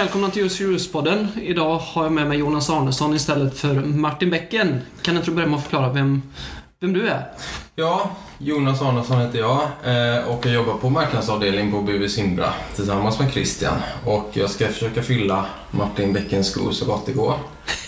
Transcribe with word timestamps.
Välkomna 0.00 0.30
till 0.30 0.42
Just 0.42 0.60
Use-podden. 0.60 1.28
Idag 1.42 1.78
har 1.78 2.02
jag 2.02 2.12
med 2.12 2.26
mig 2.28 2.38
Jonas 2.38 2.70
Arnesson 2.70 3.14
istället 3.14 3.58
för 3.58 3.74
Martin 3.74 4.30
Bäcken. 4.30 4.80
Kan 5.02 5.16
inte 5.16 5.30
du 5.30 5.34
börja 5.34 5.48
med 5.48 5.56
att 5.56 5.62
förklara 5.62 5.92
vem, 5.92 6.22
vem 6.80 6.92
du 6.92 7.08
är? 7.08 7.26
Ja, 7.74 8.10
Jonas 8.38 8.82
Arnesson 8.82 9.20
heter 9.20 9.38
jag 9.38 9.60
eh, 9.62 10.28
och 10.28 10.46
jag 10.46 10.54
jobbar 10.54 10.74
på 10.74 10.90
marknadsavdelning 10.90 11.72
på 11.72 11.82
BB 11.82 12.08
Simbra 12.08 12.52
tillsammans 12.76 13.18
med 13.18 13.32
Christian. 13.32 13.74
Och 14.06 14.30
jag 14.32 14.50
ska 14.50 14.68
försöka 14.68 15.02
fylla 15.02 15.46
Martin 15.70 16.12
Bäckens 16.12 16.50
skor 16.50 16.72
så 16.72 16.84
gott 16.84 17.06
det 17.06 17.12
går. 17.12 17.34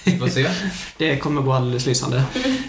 Vi 0.04 0.18
får 0.18 0.28
se. 0.28 0.48
Det 0.98 1.16
kommer 1.16 1.42
gå 1.42 1.52
alldeles 1.52 1.86
lysande. 1.86 2.22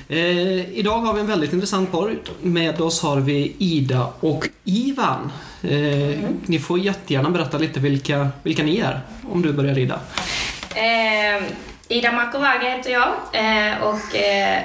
Eh, 0.08 0.78
idag 0.80 1.00
har 1.00 1.14
vi 1.14 1.20
en 1.20 1.28
väldigt 1.28 1.54
intressant 1.54 1.92
podd. 1.92 2.18
Med 2.42 2.82
oss 2.82 3.02
har 3.02 3.20
vi 3.20 3.56
Ida 3.58 4.08
och 4.20 4.48
Ivan. 4.64 5.32
Eh, 5.64 6.20
Ni 6.46 6.60
får 6.60 6.80
jättegärna 6.80 7.30
berätta 7.30 7.58
lite 7.58 7.80
vilka, 7.80 8.30
vilka 8.44 8.64
ni 8.64 8.80
är. 8.80 9.00
Om 9.32 9.42
du 9.42 9.54
börjar 9.54 9.78
Ida. 9.78 10.00
Eh, 10.76 11.44
Ida 11.88 12.12
Makovaga 12.12 12.70
heter 12.70 12.92
jag 12.92 13.08
eh, 13.34 13.82
och 13.84 14.16
eh, 14.16 14.62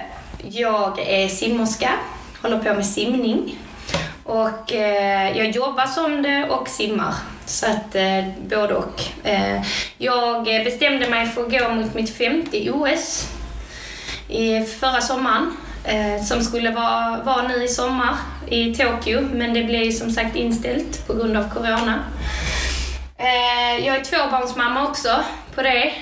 jag 0.48 0.98
är 0.98 1.28
simmerska, 1.28 1.90
håller 2.42 2.58
på 2.58 2.74
med 2.74 2.86
simning. 2.86 3.58
Och 4.24 4.72
eh, 4.72 5.36
jag 5.38 5.50
jobbar 5.50 5.86
som 5.86 6.22
det 6.22 6.48
och 6.50 6.68
simmar. 6.68 7.14
Så 7.46 7.66
att 7.66 7.94
eh, 7.94 8.24
både 8.48 8.74
och. 8.74 9.02
Jag 9.98 10.44
bestämde 10.44 11.10
mig 11.10 11.26
för 11.26 11.44
att 11.46 11.50
gå 11.50 11.68
mot 11.74 11.94
mitt 11.94 12.16
femte 12.16 12.70
OS 12.70 13.28
i 14.28 14.60
förra 14.64 15.00
sommaren. 15.00 15.56
Som 16.28 16.42
skulle 16.42 16.70
vara, 16.70 17.22
vara 17.24 17.48
nu 17.48 17.64
i 17.64 17.68
sommar 17.68 18.14
i 18.50 18.74
Tokyo, 18.74 19.20
men 19.32 19.54
det 19.54 19.64
blev 19.64 19.92
som 19.92 20.10
sagt 20.10 20.36
inställt 20.36 21.06
på 21.06 21.14
grund 21.14 21.36
av 21.36 21.54
Corona. 21.54 22.04
Eh, 23.16 23.86
jag 23.86 23.96
är 23.96 24.04
tvåbarnsmamma 24.04 24.88
också 24.88 25.24
på 25.54 25.62
det. 25.62 25.92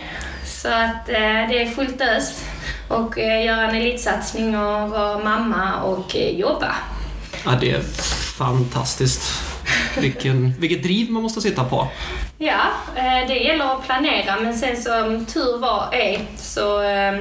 Så 0.45 0.69
att 0.69 1.09
eh, 1.09 1.49
det 1.49 1.63
är 1.63 1.67
fullt 1.67 2.01
ös. 2.01 2.45
Och 2.89 3.19
eh, 3.19 3.45
göra 3.47 3.69
en 3.69 3.77
elitsatsning 3.77 4.59
och 4.59 4.91
vara 4.91 5.19
mamma 5.19 5.83
och 5.83 6.17
eh, 6.17 6.31
jobba. 6.31 6.75
Ja, 7.45 7.51
det 7.61 7.71
är 7.71 7.81
fantastiskt. 8.39 9.43
Vilken, 10.01 10.55
vilket 10.61 10.83
driv 10.83 11.11
man 11.11 11.23
måste 11.23 11.41
sitta 11.41 11.65
på. 11.65 11.89
Ja, 12.39 12.61
eh, 12.97 13.29
det 13.29 13.35
gäller 13.35 13.65
att 13.65 13.87
planera 13.87 14.37
men 14.41 14.59
sen 14.59 14.83
som 14.83 15.27
tur 15.27 15.59
var 15.59 15.89
är 15.93 16.21
så, 16.37 16.83
eh, 16.83 17.15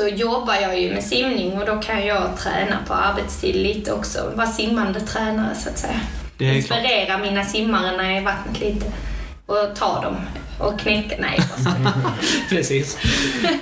så 0.00 0.08
jobbar 0.08 0.54
jag 0.54 0.80
ju 0.80 0.94
med 0.94 1.04
simning 1.04 1.58
och 1.58 1.66
då 1.66 1.76
kan 1.80 2.06
jag 2.06 2.36
träna 2.38 2.78
på 2.86 2.94
arbetstid 2.94 3.54
lite 3.56 3.92
också. 3.92 4.32
Vara 4.34 4.46
simmande 4.46 5.00
tränare 5.00 5.54
så 5.54 5.68
att 5.68 5.78
säga. 5.78 6.00
Det 6.36 6.44
är 6.44 6.62
klart. 6.62 6.78
Inspirera 6.78 7.18
mina 7.18 7.44
simmare 7.44 7.96
när 7.96 8.04
jag 8.04 8.12
är 8.16 8.20
i 8.20 8.24
vattnet 8.24 8.60
lite. 8.60 8.86
Och 9.46 9.76
ta 9.76 10.02
dem 10.02 10.16
och 10.58 10.80
knäcka. 10.80 11.14
Nej, 11.18 11.38
jag. 11.64 11.92
Precis. 12.48 12.98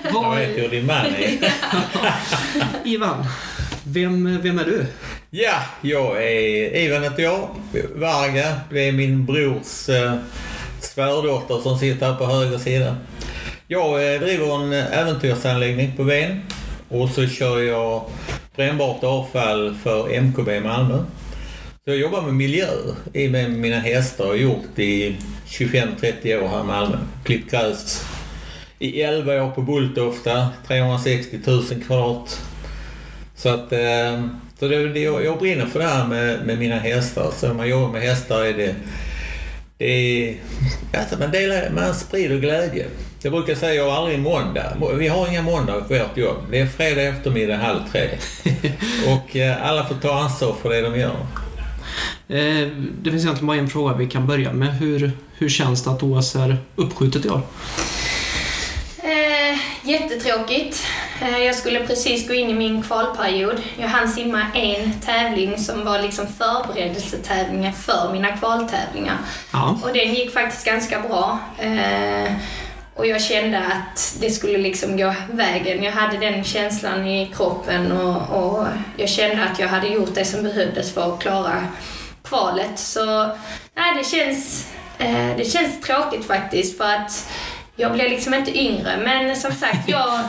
Jag 0.04 0.12
Vad, 0.12 0.36
vet 0.36 0.58
hur 0.58 0.68
din 0.68 0.86
man 0.86 1.06
är. 1.06 1.52
Ivan, 2.84 3.26
vem, 3.84 4.42
vem 4.42 4.58
är 4.58 4.64
du? 4.64 4.86
Ja, 5.30 5.62
jag 5.80 6.24
är 6.24 6.76
Ivan 6.76 7.02
heter 7.02 7.22
jag. 7.22 7.48
Varga, 7.94 8.60
det 8.70 8.88
är 8.88 8.92
min 8.92 9.26
brors 9.26 9.88
eh, 9.88 10.14
svärdotter 10.80 11.60
som 11.62 11.78
sitter 11.78 12.06
här 12.06 12.14
på 12.14 12.26
höger 12.26 12.58
sida. 12.58 12.96
Jag 13.70 14.14
eh, 14.14 14.20
driver 14.20 14.62
en 14.62 14.72
eh, 14.72 14.98
äventyrsanläggning 14.98 15.92
på 15.96 16.02
Ven 16.02 16.40
och 16.88 17.08
så 17.08 17.26
kör 17.26 17.60
jag 17.62 18.04
brännbart 18.56 19.04
avfall 19.04 19.74
för 19.74 20.20
MKB 20.20 20.56
i 20.56 20.60
Malmö. 20.60 20.98
Så 21.84 21.90
jag 21.90 21.96
jobbar 21.96 22.22
med 22.22 22.34
miljö 22.34 22.66
i 23.12 23.28
med 23.28 23.50
mina 23.50 23.78
hästar 23.78 24.24
och 24.24 24.30
har 24.30 24.36
gjort 24.36 24.78
i 24.78 25.16
25-30 25.46 26.42
år 26.42 26.48
här 26.48 26.60
i 26.60 26.64
Malmö. 26.64 26.96
Klippt 27.24 27.50
gräs 27.50 28.04
i 28.78 29.02
11 29.02 29.42
år 29.42 29.50
på 29.50 29.62
Bulltofta, 29.62 30.48
360 30.66 31.38
000 31.46 31.64
kvadrat. 31.86 32.40
Så 33.34 33.48
att 33.48 33.72
eh, 33.72 34.24
så 34.58 34.68
det, 34.68 34.88
det, 34.88 35.00
jag, 35.00 35.24
jag 35.24 35.38
brinner 35.38 35.66
för 35.66 35.78
det 35.78 35.86
här 35.86 36.06
med, 36.06 36.46
med 36.46 36.58
mina 36.58 36.78
hästar. 36.78 37.30
Så 37.36 37.46
när 37.46 37.54
man 37.54 37.68
jobbar 37.68 37.92
med 37.92 38.02
hästar 38.02 38.44
är 38.44 38.52
det... 38.52 38.74
det 39.78 39.86
är, 39.86 40.36
alltså 40.98 41.18
man, 41.18 41.30
delar, 41.30 41.70
man 41.70 41.94
sprider 41.94 42.38
glädje. 42.38 42.86
Jag 43.22 43.32
brukar 43.32 43.54
säga 43.54 43.74
jag 43.74 43.90
har 43.90 43.96
aldrig 43.96 44.18
måndag. 44.18 44.76
Vi 44.94 45.08
har 45.08 45.28
inga 45.28 45.42
måndagar 45.42 45.80
på 45.80 45.94
vårt 45.94 46.16
jobb. 46.16 46.36
Det 46.50 46.60
är 46.60 46.66
fredag 46.66 47.02
eftermiddag 47.02 47.56
halv 47.56 47.80
tre. 47.92 48.08
Och 49.14 49.36
eh, 49.36 49.68
alla 49.68 49.84
får 49.84 49.94
ta 49.94 50.20
ansvar 50.20 50.56
för 50.62 50.70
det 50.70 50.80
de 50.80 50.98
gör. 51.00 51.16
Eh, 52.28 52.68
det 53.02 53.10
finns 53.10 53.24
egentligen 53.24 53.46
bara 53.46 53.56
en 53.56 53.68
fråga 53.68 53.94
vi 53.94 54.06
kan 54.06 54.26
börja 54.26 54.52
med. 54.52 54.78
Hur, 54.78 55.12
hur 55.38 55.48
känns 55.48 55.84
det 55.84 55.90
att 55.90 56.02
OS 56.02 56.36
är 56.36 56.56
uppskjutet 56.76 57.24
i 57.24 57.28
år? 57.28 57.40
Eh, 59.02 59.58
jättetråkigt. 59.82 60.86
Eh, 61.20 61.38
jag 61.38 61.54
skulle 61.54 61.86
precis 61.86 62.28
gå 62.28 62.34
in 62.34 62.50
i 62.50 62.54
min 62.54 62.82
kvalperiod. 62.82 63.62
Jag 63.76 63.88
hann 63.88 64.08
simma 64.08 64.42
en 64.54 65.00
tävling 65.00 65.58
som 65.58 65.84
var 65.84 66.02
liksom 66.02 66.26
förberedelsetävlingar 66.26 67.72
för 67.72 68.12
mina 68.12 68.36
kvaltävlingar. 68.36 69.16
Ja. 69.52 69.78
Och 69.82 69.92
den 69.92 70.14
gick 70.14 70.32
faktiskt 70.32 70.64
ganska 70.64 71.00
bra. 71.00 71.38
Eh, 71.58 72.32
och 72.98 73.06
jag 73.06 73.22
kände 73.22 73.58
att 73.58 74.16
det 74.20 74.30
skulle 74.30 74.58
liksom 74.58 74.96
gå 74.96 75.14
vägen. 75.32 75.82
Jag 75.82 75.92
hade 75.92 76.18
den 76.18 76.44
känslan 76.44 77.06
i 77.06 77.32
kroppen 77.36 77.92
och, 77.92 78.42
och 78.42 78.66
jag 78.96 79.08
kände 79.08 79.44
att 79.44 79.58
jag 79.58 79.68
hade 79.68 79.88
gjort 79.88 80.14
det 80.14 80.24
som 80.24 80.42
behövdes 80.42 80.94
för 80.94 81.14
att 81.14 81.20
klara 81.20 81.66
kvalet. 82.24 82.78
Så 82.78 83.26
nej, 83.74 83.94
det, 83.98 84.04
känns, 84.04 84.68
eh, 84.98 85.36
det 85.36 85.44
känns 85.44 85.80
tråkigt 85.80 86.26
faktiskt 86.26 86.78
för 86.78 86.84
att 86.84 87.30
jag 87.76 87.92
blir 87.92 88.08
liksom 88.08 88.34
inte 88.34 88.58
yngre. 88.58 88.96
Men 88.96 89.36
som 89.36 89.52
sagt, 89.52 89.78
jag, 89.88 90.20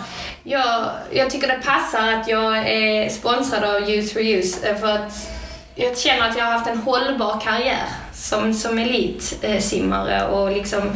jag, 0.43 0.89
jag 1.11 1.29
tycker 1.29 1.47
det 1.47 1.61
passar 1.65 2.13
att 2.13 2.27
jag 2.27 2.57
är 2.57 3.09
sponsrad 3.09 3.63
av 3.63 3.89
Youth 3.89 4.13
for 4.13 4.21
Use 4.21 4.69
eh, 4.69 4.77
för 4.77 4.87
att 4.87 5.29
jag 5.75 5.97
känner 5.97 6.29
att 6.29 6.37
jag 6.37 6.45
har 6.45 6.51
haft 6.51 6.69
en 6.69 6.77
hållbar 6.77 7.41
karriär 7.43 7.87
som, 8.13 8.53
som 8.53 8.79
elitsimmare 8.79 10.27
och 10.27 10.51
liksom 10.51 10.91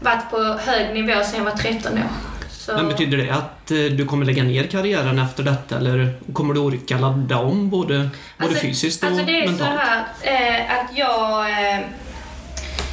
varit 0.00 0.30
på 0.30 0.36
hög 0.70 0.94
nivå 0.94 1.22
sedan 1.24 1.38
jag 1.38 1.44
var 1.44 1.50
13 1.58 1.92
år. 1.92 2.02
Så, 2.50 2.72
Men 2.72 2.88
betyder 2.88 3.16
det 3.18 3.30
att 3.30 3.70
eh, 3.70 3.76
du 3.76 4.06
kommer 4.06 4.26
lägga 4.26 4.42
ner 4.44 4.64
karriären 4.66 5.18
efter 5.18 5.42
detta 5.42 5.76
eller 5.76 6.14
kommer 6.32 6.54
du 6.54 6.60
orka 6.60 6.98
ladda 6.98 7.38
om 7.38 7.70
både, 7.70 7.98
både 7.98 8.10
Alltså- 8.50 8.60
fysiskt 8.60 9.02
och 9.02 9.08
Alltså 9.08 9.24
det 9.24 9.38
är 9.38 9.44
så 9.46 9.50
mentalt? 9.50 9.80
här 9.80 10.04
eh, 10.22 10.72
att 10.78 10.96
jag... 10.98 11.50
Eh, 11.50 11.80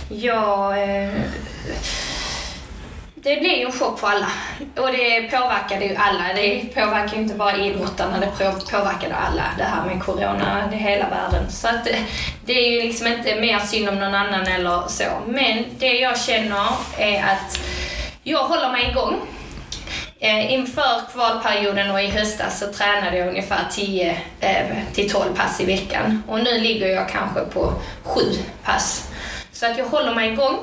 jag... 0.09 0.83
Eh, 1.03 1.09
det 3.23 3.39
blev 3.39 3.51
ju 3.51 3.65
en 3.65 3.71
chock 3.71 3.99
för 3.99 4.07
alla. 4.07 4.27
Och 4.77 4.91
det 4.91 5.31
påverkade 5.31 5.85
ju 5.85 5.95
alla. 5.95 6.33
Det 6.35 6.75
påverkade 6.75 7.15
ju 7.15 7.21
inte 7.21 7.35
bara 7.35 7.57
idrottarna, 7.57 8.19
det 8.19 8.31
påverkade 8.71 9.15
alla. 9.15 9.43
Det 9.57 9.63
här 9.63 9.85
med 9.85 10.03
corona, 10.03 10.67
det 10.71 10.77
hela 10.77 11.09
världen. 11.09 11.51
Så 11.51 11.67
att 11.67 11.89
eh, 11.89 11.99
det 12.45 12.53
är 12.53 12.71
ju 12.71 12.81
liksom 12.81 13.07
inte 13.07 13.35
mer 13.35 13.59
synd 13.59 13.89
om 13.89 13.95
någon 13.95 14.15
annan 14.15 14.47
eller 14.47 14.87
så. 14.87 15.03
Men 15.27 15.65
det 15.79 15.93
jag 15.99 16.19
känner 16.19 16.67
är 16.97 17.23
att 17.23 17.59
jag 18.23 18.43
håller 18.43 18.71
mig 18.71 18.89
igång. 18.89 19.19
Eh, 20.19 20.53
inför 20.53 21.11
kvalperioden 21.13 21.91
och 21.91 22.01
i 22.01 22.07
höstas 22.07 22.59
så 22.59 22.73
tränade 22.73 23.17
jag 23.17 23.27
ungefär 23.27 23.65
10 23.71 24.21
eh, 24.39 24.65
till 24.93 25.11
12 25.11 25.35
pass 25.35 25.61
i 25.61 25.65
veckan. 25.65 26.23
Och 26.27 26.39
nu 26.39 26.59
ligger 26.59 26.87
jag 26.87 27.09
kanske 27.09 27.39
på 27.39 27.73
7 28.03 28.21
pass. 28.63 29.09
Så 29.51 29.65
att 29.65 29.77
jag 29.77 29.85
håller 29.85 30.15
mig 30.15 30.31
igång. 30.31 30.57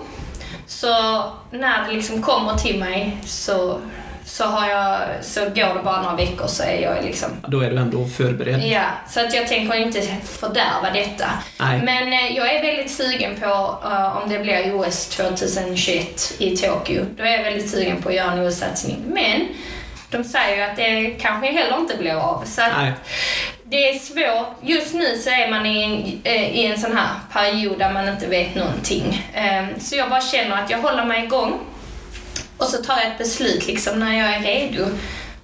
Så 0.70 1.22
när 1.50 1.84
det 1.86 1.92
liksom 1.92 2.22
kommer 2.22 2.54
till 2.54 2.78
mig 2.78 3.16
så, 3.26 3.80
så, 4.24 4.44
har 4.44 4.68
jag, 4.68 5.00
så 5.22 5.40
går 5.40 5.74
det 5.74 5.80
bara 5.84 6.02
några 6.02 6.16
veckor 6.16 6.46
så 6.46 6.62
är 6.62 6.82
jag 6.82 7.04
liksom 7.04 7.28
Då 7.46 7.60
är 7.60 7.70
du 7.70 7.76
ändå 7.76 8.06
förberedd. 8.06 8.62
Ja, 8.66 8.82
så 9.08 9.20
att 9.20 9.34
jag 9.34 9.48
tänker 9.48 9.74
inte 9.74 10.02
fördärva 10.24 10.90
detta. 10.94 11.30
Nej. 11.60 11.82
Men 11.82 12.12
eh, 12.12 12.36
jag 12.36 12.54
är 12.54 12.62
väldigt 12.62 12.90
sugen 12.90 13.36
på 13.40 13.78
eh, 13.84 14.16
om 14.16 14.28
det 14.28 14.38
blir 14.38 14.80
OS 14.80 15.08
2021 15.08 16.34
i 16.38 16.56
Tokyo. 16.56 17.04
Då 17.16 17.22
är 17.22 17.30
jag 17.30 17.42
väldigt 17.42 17.70
sugen 17.70 18.02
på 18.02 18.08
att 18.08 18.14
göra 18.14 18.32
en 18.32 18.46
OS-satsning. 18.46 19.02
Men 19.06 19.48
de 20.10 20.24
säger 20.24 20.56
ju 20.56 20.62
att 20.62 20.76
det 20.76 21.10
kanske 21.20 21.52
heller 21.52 21.78
inte 21.78 21.96
blir 21.96 22.14
av. 22.14 22.44
Så 22.44 22.62
att 22.62 22.72
Nej. 22.76 22.92
Det 23.70 23.88
är 23.90 23.98
svårt. 23.98 24.56
Just 24.62 24.94
nu 24.94 25.18
så 25.24 25.30
är 25.30 25.50
man 25.50 25.66
i 25.66 25.82
en, 25.84 26.20
eh, 26.24 26.50
i 26.58 26.66
en 26.66 26.80
sån 26.80 26.96
här 26.96 27.08
period 27.32 27.78
där 27.78 27.92
man 27.92 28.08
inte 28.08 28.26
vet 28.26 28.54
någonting. 28.54 29.28
Eh, 29.34 29.64
Så 29.80 29.96
jag 29.96 30.10
bara 30.10 30.20
känner 30.20 30.56
att 30.64 30.70
jag 30.70 30.78
håller 30.78 31.04
mig 31.04 31.24
igång. 31.24 31.60
Och 32.56 32.66
så 32.66 32.82
tar 32.82 32.96
jag 32.96 33.06
ett 33.06 33.18
beslut 33.18 33.66
liksom 33.66 34.00
när 34.00 34.18
jag 34.18 34.34
är 34.34 34.40
redo. 34.40 34.84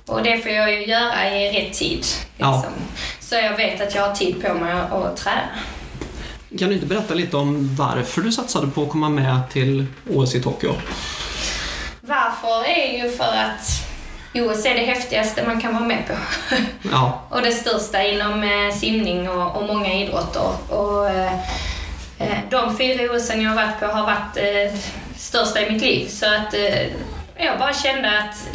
Och 0.06 0.22
det 0.22 0.38
får 0.38 0.50
jag 0.52 0.72
ju 0.72 0.86
göra 0.86 1.30
i 1.36 1.60
rätt 1.60 1.74
tid. 1.74 2.04
Ja. 2.36 2.54
Liksom. 2.56 2.72
Så 3.20 3.34
jag 3.34 3.56
vet 3.56 3.80
att 3.80 3.94
jag 3.94 4.08
har 4.08 4.14
tid 4.14 4.42
på 4.42 4.54
mig 4.54 4.72
att, 4.72 4.92
att 4.92 5.16
träna. 5.16 5.48
Kan 6.58 6.68
du 6.68 6.74
inte 6.74 6.86
berätta 6.86 7.14
lite 7.14 7.36
om 7.36 7.76
varför 7.76 8.20
du 8.22 8.32
satsade 8.32 8.66
på 8.66 8.82
att 8.82 8.88
komma 8.88 9.08
med 9.08 9.40
till 9.52 9.86
OS 10.10 10.34
i 10.34 10.42
Tokyo? 10.42 10.74
Varför 12.00 12.64
är 12.68 13.02
ju 13.04 13.10
för 13.16 13.24
att 13.24 13.85
OS 14.42 14.66
är 14.66 14.74
det 14.74 14.80
häftigaste 14.80 15.46
man 15.46 15.60
kan 15.60 15.74
vara 15.74 15.84
med 15.84 16.06
på. 16.06 16.12
Ja, 16.92 17.22
och 17.30 17.42
det 17.42 17.52
största 17.52 18.02
inom 18.02 18.42
eh, 18.42 18.74
simning 18.74 19.30
och, 19.30 19.56
och 19.56 19.66
många 19.66 19.94
idrotter. 19.94 20.50
Och, 20.68 21.10
eh, 21.10 21.32
eh, 22.18 22.38
de 22.50 22.76
fyra 22.76 23.16
OSen 23.16 23.42
jag 23.42 23.50
har 23.50 23.56
varit 23.56 23.80
på 23.80 23.86
har 23.86 24.02
varit 24.02 24.36
eh, 24.36 24.80
största 25.16 25.60
i 25.60 25.70
mitt 25.70 25.82
liv. 25.82 26.08
Så 26.08 26.26
att 26.26 26.54
eh, 26.54 26.86
jag 27.38 27.58
bara 27.58 27.74
kände 27.74 28.18
att 28.18 28.48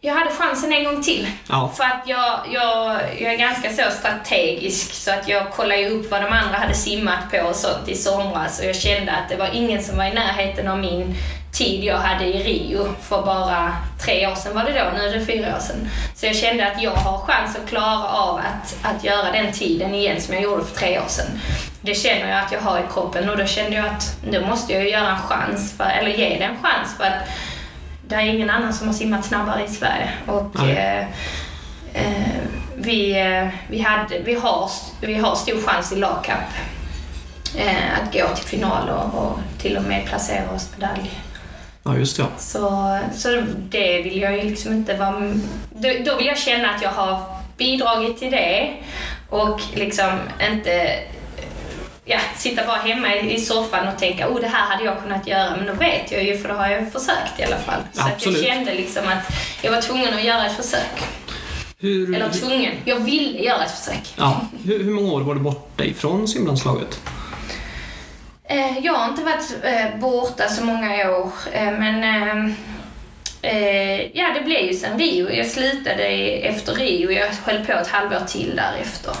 jag 0.00 0.14
hade 0.14 0.30
chansen 0.30 0.72
en 0.72 0.84
gång 0.84 1.02
till. 1.02 1.26
Ja. 1.48 1.72
För 1.76 1.84
att 1.84 2.02
jag, 2.06 2.40
jag, 2.52 3.00
jag 3.18 3.32
är 3.32 3.38
ganska 3.38 3.70
så 3.70 3.90
strategisk 3.90 4.92
så 4.92 5.10
att 5.10 5.28
jag 5.28 5.50
kollade 5.50 5.88
upp 5.88 6.10
vad 6.10 6.22
de 6.22 6.32
andra 6.32 6.58
hade 6.58 6.74
simmat 6.74 7.30
på 7.30 7.38
och 7.38 7.56
sånt 7.56 7.88
i 7.88 7.94
somras 7.94 8.60
och 8.60 8.64
jag 8.64 8.76
kände 8.76 9.12
att 9.12 9.28
det 9.28 9.36
var 9.36 9.50
ingen 9.52 9.82
som 9.82 9.96
var 9.96 10.04
i 10.04 10.12
närheten 10.12 10.68
av 10.68 10.78
min 10.78 11.14
tid 11.52 11.84
jag 11.84 11.98
hade 11.98 12.24
i 12.24 12.42
Rio 12.42 12.94
för 13.02 13.22
bara 13.22 13.76
tre 14.08 14.26
år 14.26 14.34
sedan 14.34 14.54
var 14.54 14.64
det 14.64 14.72
då, 14.72 14.98
nu 14.98 15.08
är 15.08 15.18
det 15.18 15.26
fyra 15.26 15.56
år 15.56 15.60
sedan. 15.60 15.88
Så 16.14 16.26
jag 16.26 16.36
kände 16.36 16.72
att 16.72 16.82
jag 16.82 16.90
har 16.90 17.18
chans 17.18 17.56
att 17.56 17.68
klara 17.68 18.08
av 18.08 18.36
att, 18.38 18.76
att 18.82 19.04
göra 19.04 19.32
den 19.32 19.52
tiden 19.52 19.94
igen 19.94 20.20
som 20.20 20.34
jag 20.34 20.42
gjorde 20.42 20.64
för 20.64 20.76
tre 20.76 20.98
år 20.98 21.08
sedan. 21.08 21.40
Det 21.80 21.94
känner 21.94 22.28
jag 22.30 22.40
att 22.44 22.52
jag 22.52 22.60
har 22.60 22.78
i 22.78 22.82
kroppen 22.92 23.30
och 23.30 23.36
då 23.36 23.46
kände 23.46 23.76
jag 23.76 23.86
att 23.86 24.16
då 24.30 24.40
måste 24.40 24.72
jag 24.72 24.88
göra 24.88 25.08
en 25.10 25.18
chans, 25.18 25.76
för, 25.76 25.84
eller 25.84 26.10
ge 26.10 26.28
det 26.28 26.44
en 26.44 26.56
chans 26.62 26.96
för 26.96 27.04
att 27.04 27.28
det 28.08 28.14
är 28.14 28.20
ingen 28.20 28.50
annan 28.50 28.72
som 28.72 28.86
har 28.86 28.94
simmat 28.94 29.24
snabbare 29.24 29.64
i 29.64 29.68
Sverige. 29.68 30.10
Och, 30.26 30.68
eh, 30.68 31.06
eh, 31.92 32.38
vi, 32.76 33.20
eh, 33.20 33.48
vi, 33.68 33.80
hade, 33.80 34.18
vi, 34.18 34.34
har, 34.34 34.70
vi 35.00 35.14
har 35.14 35.34
stor 35.34 35.62
chans 35.66 35.92
i 35.92 35.96
lagcup 35.96 36.50
eh, 37.56 37.98
att 38.02 38.12
gå 38.12 38.28
till 38.28 38.44
final 38.44 38.88
och, 38.88 39.22
och 39.22 39.38
till 39.58 39.76
och 39.76 39.82
med 39.82 40.06
placera 40.06 40.50
oss 40.50 40.70
medalj. 40.76 41.10
Ja, 41.82 41.96
just 41.96 42.16
det. 42.16 42.26
Så, 42.38 42.98
så 43.14 43.42
det 43.68 44.02
vill 44.02 44.20
jag 44.20 44.36
ju 44.36 44.42
liksom 44.50 44.72
inte 44.72 44.94
vara... 44.94 45.34
Då, 45.74 45.88
då 46.04 46.16
vill 46.16 46.26
jag 46.26 46.38
känna 46.38 46.70
att 46.70 46.82
jag 46.82 46.90
har 46.90 47.22
bidragit 47.56 48.18
till 48.18 48.30
det 48.30 48.74
och 49.28 49.60
liksom 49.74 50.10
inte 50.50 50.98
ja, 52.04 52.18
sitta 52.36 52.66
bara 52.66 52.76
hemma 52.76 53.16
i 53.16 53.40
soffan 53.40 53.88
och 53.88 53.98
tänka 53.98 54.28
oh 54.28 54.40
det 54.40 54.46
här 54.46 54.66
hade 54.66 54.84
jag 54.84 55.02
kunnat 55.02 55.26
göra 55.26 55.56
men 55.56 55.66
då 55.66 55.72
vet 55.72 56.12
jag 56.12 56.24
ju 56.24 56.38
för 56.38 56.48
då 56.48 56.54
har 56.54 56.68
jag 56.68 56.92
försökt 56.92 57.40
i 57.40 57.44
alla 57.44 57.58
fall. 57.58 57.80
Så 57.92 58.00
att 58.00 58.12
Absolut. 58.12 58.42
jag 58.42 58.54
kände 58.54 58.74
liksom 58.74 59.02
att 59.08 59.34
jag 59.62 59.72
var 59.72 59.80
tvungen 59.80 60.14
att 60.14 60.24
göra 60.24 60.46
ett 60.46 60.56
försök. 60.56 61.02
Hur, 61.80 62.14
Eller 62.14 62.28
tvungen, 62.28 62.72
jag 62.84 62.96
ville 63.00 63.38
göra 63.38 63.64
ett 63.64 63.70
försök. 63.70 64.14
ja, 64.16 64.40
hur, 64.64 64.84
hur 64.84 64.92
många 64.92 65.12
år 65.12 65.20
var 65.20 65.34
du 65.34 65.40
borta 65.40 65.84
ifrån 65.84 66.28
simlandslaget? 66.28 67.00
Eh, 68.50 68.78
jag 68.78 68.92
har 68.92 69.08
inte 69.08 69.22
varit 69.22 69.64
eh, 69.64 70.00
borta 70.00 70.48
så 70.48 70.64
många 70.64 71.10
år, 71.10 71.32
eh, 71.52 71.72
men 71.72 72.04
eh, 72.04 72.54
eh, 73.42 74.00
ja, 74.16 74.26
det 74.34 74.44
blev 74.44 74.60
ju 74.60 74.74
sen 74.74 74.98
Rio. 74.98 75.30
Jag 75.30 75.46
slutade 75.46 76.04
efter 76.42 76.74
Rio. 76.74 77.10
Jag 77.10 77.26
höll 77.44 77.64
på 77.64 77.72
ett 77.72 77.88
halvår 77.88 78.20
till 78.26 78.56
därefter. 78.56 79.12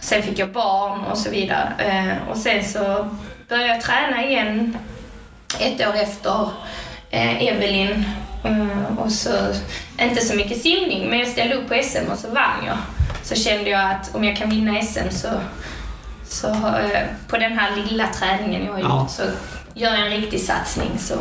Sen 0.00 0.22
fick 0.22 0.38
jag 0.38 0.52
barn 0.52 1.04
och 1.04 1.18
så 1.18 1.30
vidare. 1.30 1.72
Eh, 1.78 2.28
och 2.30 2.36
sen 2.36 2.64
så 2.64 3.08
började 3.48 3.68
jag 3.68 3.80
träna 3.80 4.24
igen 4.24 4.78
ett 5.60 5.88
år 5.88 5.94
efter 5.94 6.50
eh, 7.10 7.42
Evelyn. 7.42 8.04
Eh, 8.44 8.98
och 8.98 9.12
så, 9.12 9.30
inte 10.00 10.24
så 10.24 10.36
mycket 10.36 10.62
simning, 10.62 11.10
men 11.10 11.18
jag 11.18 11.28
ställde 11.28 11.54
upp 11.54 11.68
på 11.68 11.74
SM 11.82 12.12
och 12.12 12.18
så 12.18 12.28
vann 12.28 12.66
jag. 12.66 12.78
Så 13.22 13.34
kände 13.34 13.70
jag 13.70 13.90
att 13.90 14.14
om 14.14 14.24
jag 14.24 14.36
kan 14.36 14.50
vinna 14.50 14.82
SM 14.82 15.10
så 15.10 15.28
så 16.28 16.46
eh, 16.48 17.02
på 17.28 17.36
den 17.36 17.52
här 17.58 17.76
lilla 17.76 18.06
träningen 18.06 18.64
jag 18.66 18.72
har 18.72 18.80
Ja. 18.80 19.00
gjort 19.00 19.10
så 19.10 19.22
gör 19.74 19.90
jag 19.94 20.06
en 20.12 20.20
riktig 20.20 20.40
satsning 20.40 20.90
så, 20.98 21.14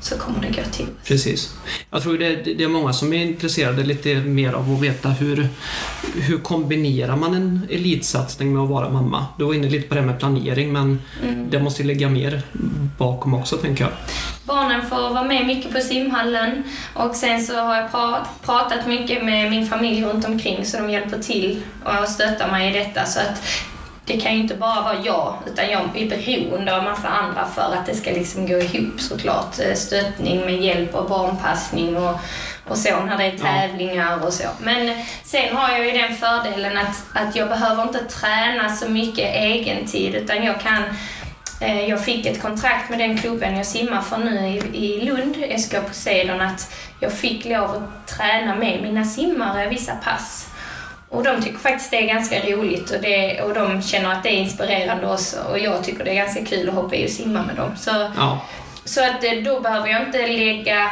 så 0.00 0.18
kommer 0.18 0.40
det 0.40 0.48
gå 0.48 0.62
till. 0.72 0.86
Precis. 1.04 1.54
Jag 1.90 2.02
tror 2.02 2.18
det, 2.18 2.34
det 2.36 2.64
är 2.64 2.68
många 2.68 2.92
som 2.92 3.12
är 3.12 3.16
intresserade 3.22 3.82
lite 3.84 4.14
mer 4.14 4.52
av 4.52 4.72
att 4.74 4.80
veta 4.80 5.08
hur, 5.08 5.48
hur 6.14 6.38
kombinerar 6.38 7.16
man 7.16 7.34
en 7.34 7.66
elitsatsning 7.70 8.54
med 8.54 8.62
att 8.62 8.68
vara 8.68 8.88
mamma? 8.90 9.26
Du 9.38 9.44
var 9.44 9.54
inne 9.54 9.68
lite 9.68 9.88
på 9.88 9.94
det 9.94 10.00
här 10.00 10.06
med 10.06 10.18
planering 10.18 10.72
men 10.72 11.02
Mm. 11.22 11.50
det 11.50 11.58
måste 11.60 11.82
ju 11.82 11.88
ligga 11.88 12.08
mer 12.08 12.42
bakom 12.98 13.34
också 13.34 13.56
tänker 13.56 13.84
jag. 13.84 13.92
Barnen 14.44 14.86
får 14.86 14.96
vara 14.96 15.24
med 15.24 15.46
mycket 15.46 15.72
på 15.74 15.80
simhallen 15.80 16.62
och 16.94 17.14
sen 17.16 17.42
så 17.44 17.54
har 17.60 17.76
jag 17.76 17.90
pra- 17.90 18.24
pratat 18.44 18.86
mycket 18.86 19.24
med 19.24 19.50
min 19.50 19.66
familj 19.68 20.04
runt 20.04 20.26
omkring 20.26 20.64
så 20.66 20.76
de 20.78 20.90
hjälper 20.90 21.18
till 21.18 21.62
och 21.84 22.08
stöttar 22.08 22.50
mig 22.50 22.70
i 22.76 22.78
detta 22.78 23.04
så 23.04 23.20
att 23.20 23.42
det 24.08 24.20
kan 24.20 24.32
ju 24.34 24.38
inte 24.38 24.54
bara 24.54 24.80
vara 24.82 24.96
jag 25.04 25.34
utan 25.46 25.70
jag 25.70 25.82
är 25.94 26.08
beroende 26.08 26.76
av 26.76 26.84
massa 26.84 27.08
andra 27.08 27.46
för 27.54 27.74
att 27.74 27.86
det 27.86 27.94
ska 27.94 28.10
liksom 28.10 28.46
gå 28.46 28.58
ihop 28.58 29.00
såklart. 29.00 29.58
Eh, 29.60 29.74
Stöttning 29.74 30.40
med 30.40 30.62
hjälp 30.62 30.94
och 30.94 31.08
barnpassning 31.08 31.96
och, 31.96 32.14
och 32.68 32.78
så 32.78 33.00
när 33.00 33.18
det 33.18 33.24
är 33.24 33.38
tävlingar 33.38 34.26
och 34.26 34.32
så. 34.32 34.48
Men 34.60 35.04
sen 35.24 35.56
har 35.56 35.70
jag 35.70 35.86
ju 35.86 35.90
den 35.92 36.16
fördelen 36.16 36.78
att, 36.78 37.04
att 37.14 37.36
jag 37.36 37.48
behöver 37.48 37.82
inte 37.82 38.04
träna 38.04 38.76
så 38.76 38.88
mycket 38.88 39.34
egen 39.34 39.86
tid 39.86 40.14
utan 40.14 40.44
jag 40.44 40.60
kan 40.60 40.82
Eh, 41.60 41.88
Jag 41.88 42.04
fick 42.04 42.26
ett 42.26 42.42
kontrakt 42.42 42.90
med 42.90 42.98
den 42.98 43.18
klubben 43.18 43.56
jag 43.56 43.66
simmar 43.66 44.00
för 44.00 44.16
nu 44.18 44.48
i, 44.48 44.86
i 44.86 45.04
Lund, 45.04 45.36
SK 45.60 45.74
Poseidon, 45.88 46.40
att 46.40 46.74
jag 47.00 47.12
fick 47.12 47.44
lov 47.44 47.70
att 47.76 48.06
träna 48.06 48.54
med 48.54 48.82
mina 48.82 49.04
simmare 49.04 49.68
vissa 49.68 49.92
pass. 49.94 50.47
Och 51.10 51.22
de 51.24 51.42
tycker 51.42 51.58
faktiskt 51.58 51.90
det 51.90 51.96
är 51.96 52.06
ganska 52.06 52.40
roligt 52.40 52.90
och, 52.90 53.00
det, 53.02 53.42
och 53.42 53.54
de 53.54 53.82
känner 53.82 54.12
att 54.12 54.22
det 54.22 54.28
är 54.28 54.36
inspirerande 54.36 55.12
också. 55.12 55.36
Och 55.50 55.58
jag 55.58 55.84
tycker 55.84 56.04
det 56.04 56.10
är 56.10 56.14
ganska 56.14 56.44
kul 56.44 56.68
att 56.68 56.74
hoppa 56.74 56.96
i 56.96 57.06
och 57.06 57.10
simma 57.10 57.42
med 57.42 57.56
dem. 57.56 57.70
Så, 57.76 57.90
Ja, 58.16 58.40
så 58.84 59.04
att 59.04 59.24
eh, 59.24 59.32
då 59.44 59.60
behöver 59.60 59.88
jag 59.88 60.02
inte 60.02 60.26
lägga... 60.26 60.90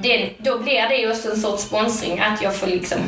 Det, 0.00 0.30
då 0.38 0.58
blir 0.58 0.88
det 0.88 1.10
också 1.10 1.30
en 1.30 1.40
sorts 1.40 1.62
sponsring, 1.62 2.20
att 2.20 2.42
jag 2.42 2.56
får 2.56 2.66
liksom 2.66 2.98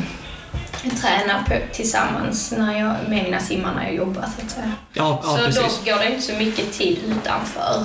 träna 1.01 1.43
på, 1.47 1.53
tillsammans 1.73 2.51
när 2.57 2.79
jag, 2.79 2.95
med 3.07 3.23
mina 3.23 3.39
simmare 3.39 3.75
när 3.75 3.83
jag 3.83 3.93
jobbar 3.95 4.21
så 4.21 4.45
att 4.45 4.51
säga. 4.51 4.71
ja, 4.93 5.21
ja 5.23 5.29
Så 5.37 5.45
precis. 5.45 5.79
då 5.85 5.91
går 5.91 5.99
det 5.99 6.07
inte 6.09 6.21
så 6.21 6.33
mycket 6.33 6.73
tid 6.73 6.99
utanför. 7.05 7.83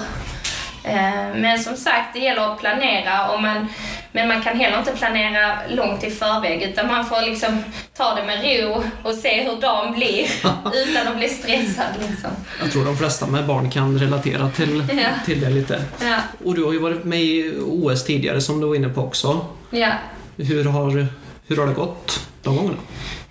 Eh, 0.85 1.35
Men 1.37 1.59
som 1.59 1.77
sagt, 1.77 2.09
det 2.13 2.19
gäller 2.19 2.53
att 2.53 2.61
planera. 2.61 3.29
Och 3.31 3.43
man, 3.43 3.69
men 4.17 4.29
man 4.29 4.43
kan 4.43 4.57
heller 4.61 4.79
inte 4.79 4.93
planera 4.93 5.57
långt 5.71 6.05
i 6.05 6.11
förväg 6.11 6.63
utan 6.63 6.87
man 6.87 7.05
får 7.07 7.23
liksom 7.31 7.65
ta 7.97 8.15
det 8.15 8.23
med 8.27 8.45
ro 8.45 8.83
och 9.03 9.15
se 9.15 9.43
hur 9.45 9.61
dagen 9.61 9.95
blir 9.95 10.25
utan 10.75 11.09
att 11.09 11.17
bli 11.17 11.29
stressad. 11.29 11.87
Liksom. 12.11 12.31
Jag 12.63 12.73
tror 12.73 12.85
de 12.85 12.97
flesta 12.97 13.27
med 13.27 13.47
barn 13.47 13.71
kan 13.71 13.99
relatera 13.99 14.51
till, 14.51 14.85
Ja. 14.93 15.09
till 15.27 15.41
det 15.41 15.51
lite. 15.51 15.83
Ja, 16.03 16.17
Och 16.45 16.55
du 16.55 16.65
har 16.65 16.73
ju 16.73 16.79
varit 16.79 17.05
med 17.05 17.21
i 17.21 17.55
OS 17.67 18.05
tidigare 18.05 18.41
som 18.41 18.61
du 18.61 18.67
var 18.67 18.75
inne 18.75 18.89
på 18.89 19.01
också. 19.03 19.47
ja. 19.71 19.89
Hur 20.37 20.65
har, 20.65 21.07
hur 21.47 21.57
har 21.57 21.67
det 21.67 21.73
gått 21.75 22.27
de 22.43 22.57
gångerna? 22.57 22.77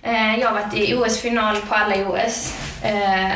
Eh, 0.04 0.40
Jag 0.40 0.48
har 0.48 0.54
varit 0.54 0.74
i 0.74 0.94
OS-final 0.94 1.56
på 1.56 1.74
alla 1.74 2.08
OS. 2.08 2.54
Eh, 2.82 3.32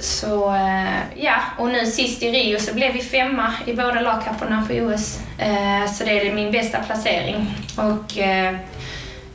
Så 0.00 0.54
eh, 0.54 1.24
ja, 1.24 1.34
och 1.58 1.68
nu 1.68 1.86
sist 1.86 2.22
i 2.22 2.30
Rio 2.30 2.58
så 2.58 2.74
blev 2.74 2.92
vi 2.92 3.02
femma 3.02 3.52
i 3.66 3.74
båda 3.74 4.00
lagkapporna 4.00 4.66
på 4.68 4.74
OS. 4.74 5.18
Eh, 5.38 5.92
Så 5.92 6.04
det 6.04 6.20
är 6.28 6.34
min 6.34 6.52
bästa 6.52 6.78
placering. 6.78 7.54
Och 7.76 8.18
eh, 8.18 8.54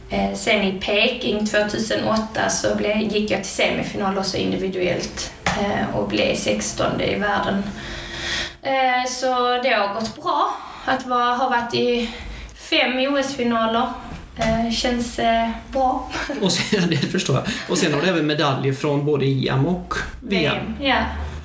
eh 0.09 0.33
sen 0.35 0.61
i 0.61 0.71
Peking 0.81 1.45
2008 1.45 2.49
så 2.49 2.75
blev, 2.75 2.97
gick 2.97 3.31
jag 3.31 3.43
till 3.43 3.51
semifinal 3.51 4.17
också 4.17 4.37
individuellt 4.37 5.31
eh, 5.45 5.95
och 5.95 6.07
blev 6.07 6.35
16 6.35 7.01
i 7.01 7.15
världen. 7.15 7.63
Eh, 8.61 9.09
så 9.09 9.61
det 9.63 9.69
har 9.69 9.93
gått 9.93 10.23
bra 10.23 10.53
att 10.85 11.05
vara, 11.05 11.35
ha 11.35 11.49
varit 11.49 11.73
i 11.73 12.09
fem 12.69 13.13
OS-finaler. 13.13 13.87
Eh, 14.37 14.71
Känns 14.71 15.19
eh, 15.19 15.49
bra. 15.71 16.11
Och 16.41 16.51
sen, 16.51 16.89
det 16.89 16.97
förstår 16.97 17.35
jag. 17.35 17.45
Och 17.69 17.77
sen 17.77 17.93
har 17.93 18.01
du 18.01 18.07
även 18.07 18.27
medaljer 18.27 18.73
från 18.73 19.05
både 19.05 19.25
EM 19.25 19.65
och 19.65 19.93
VM. 20.19 20.75
Ja, 20.81 20.97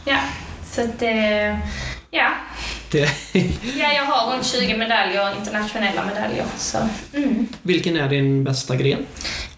ja. 0.05 0.19
Så 0.71 0.81
att 0.81 1.03
eh, 1.03 1.59
ja. 2.11 2.29
Det, 2.91 3.09
ja, 3.79 3.93
jag 3.93 4.05
har 4.05 4.33
runt 4.33 4.47
20 4.47 4.77
medaljer, 4.77 5.37
internationella 5.39 6.05
medaljer. 6.05 6.45
Så, 6.57 6.79
mm. 7.15 7.49
vilken 7.63 7.97
är 7.97 8.09
din 8.09 8.45
bästa 8.45 8.77
gren? 8.77 9.07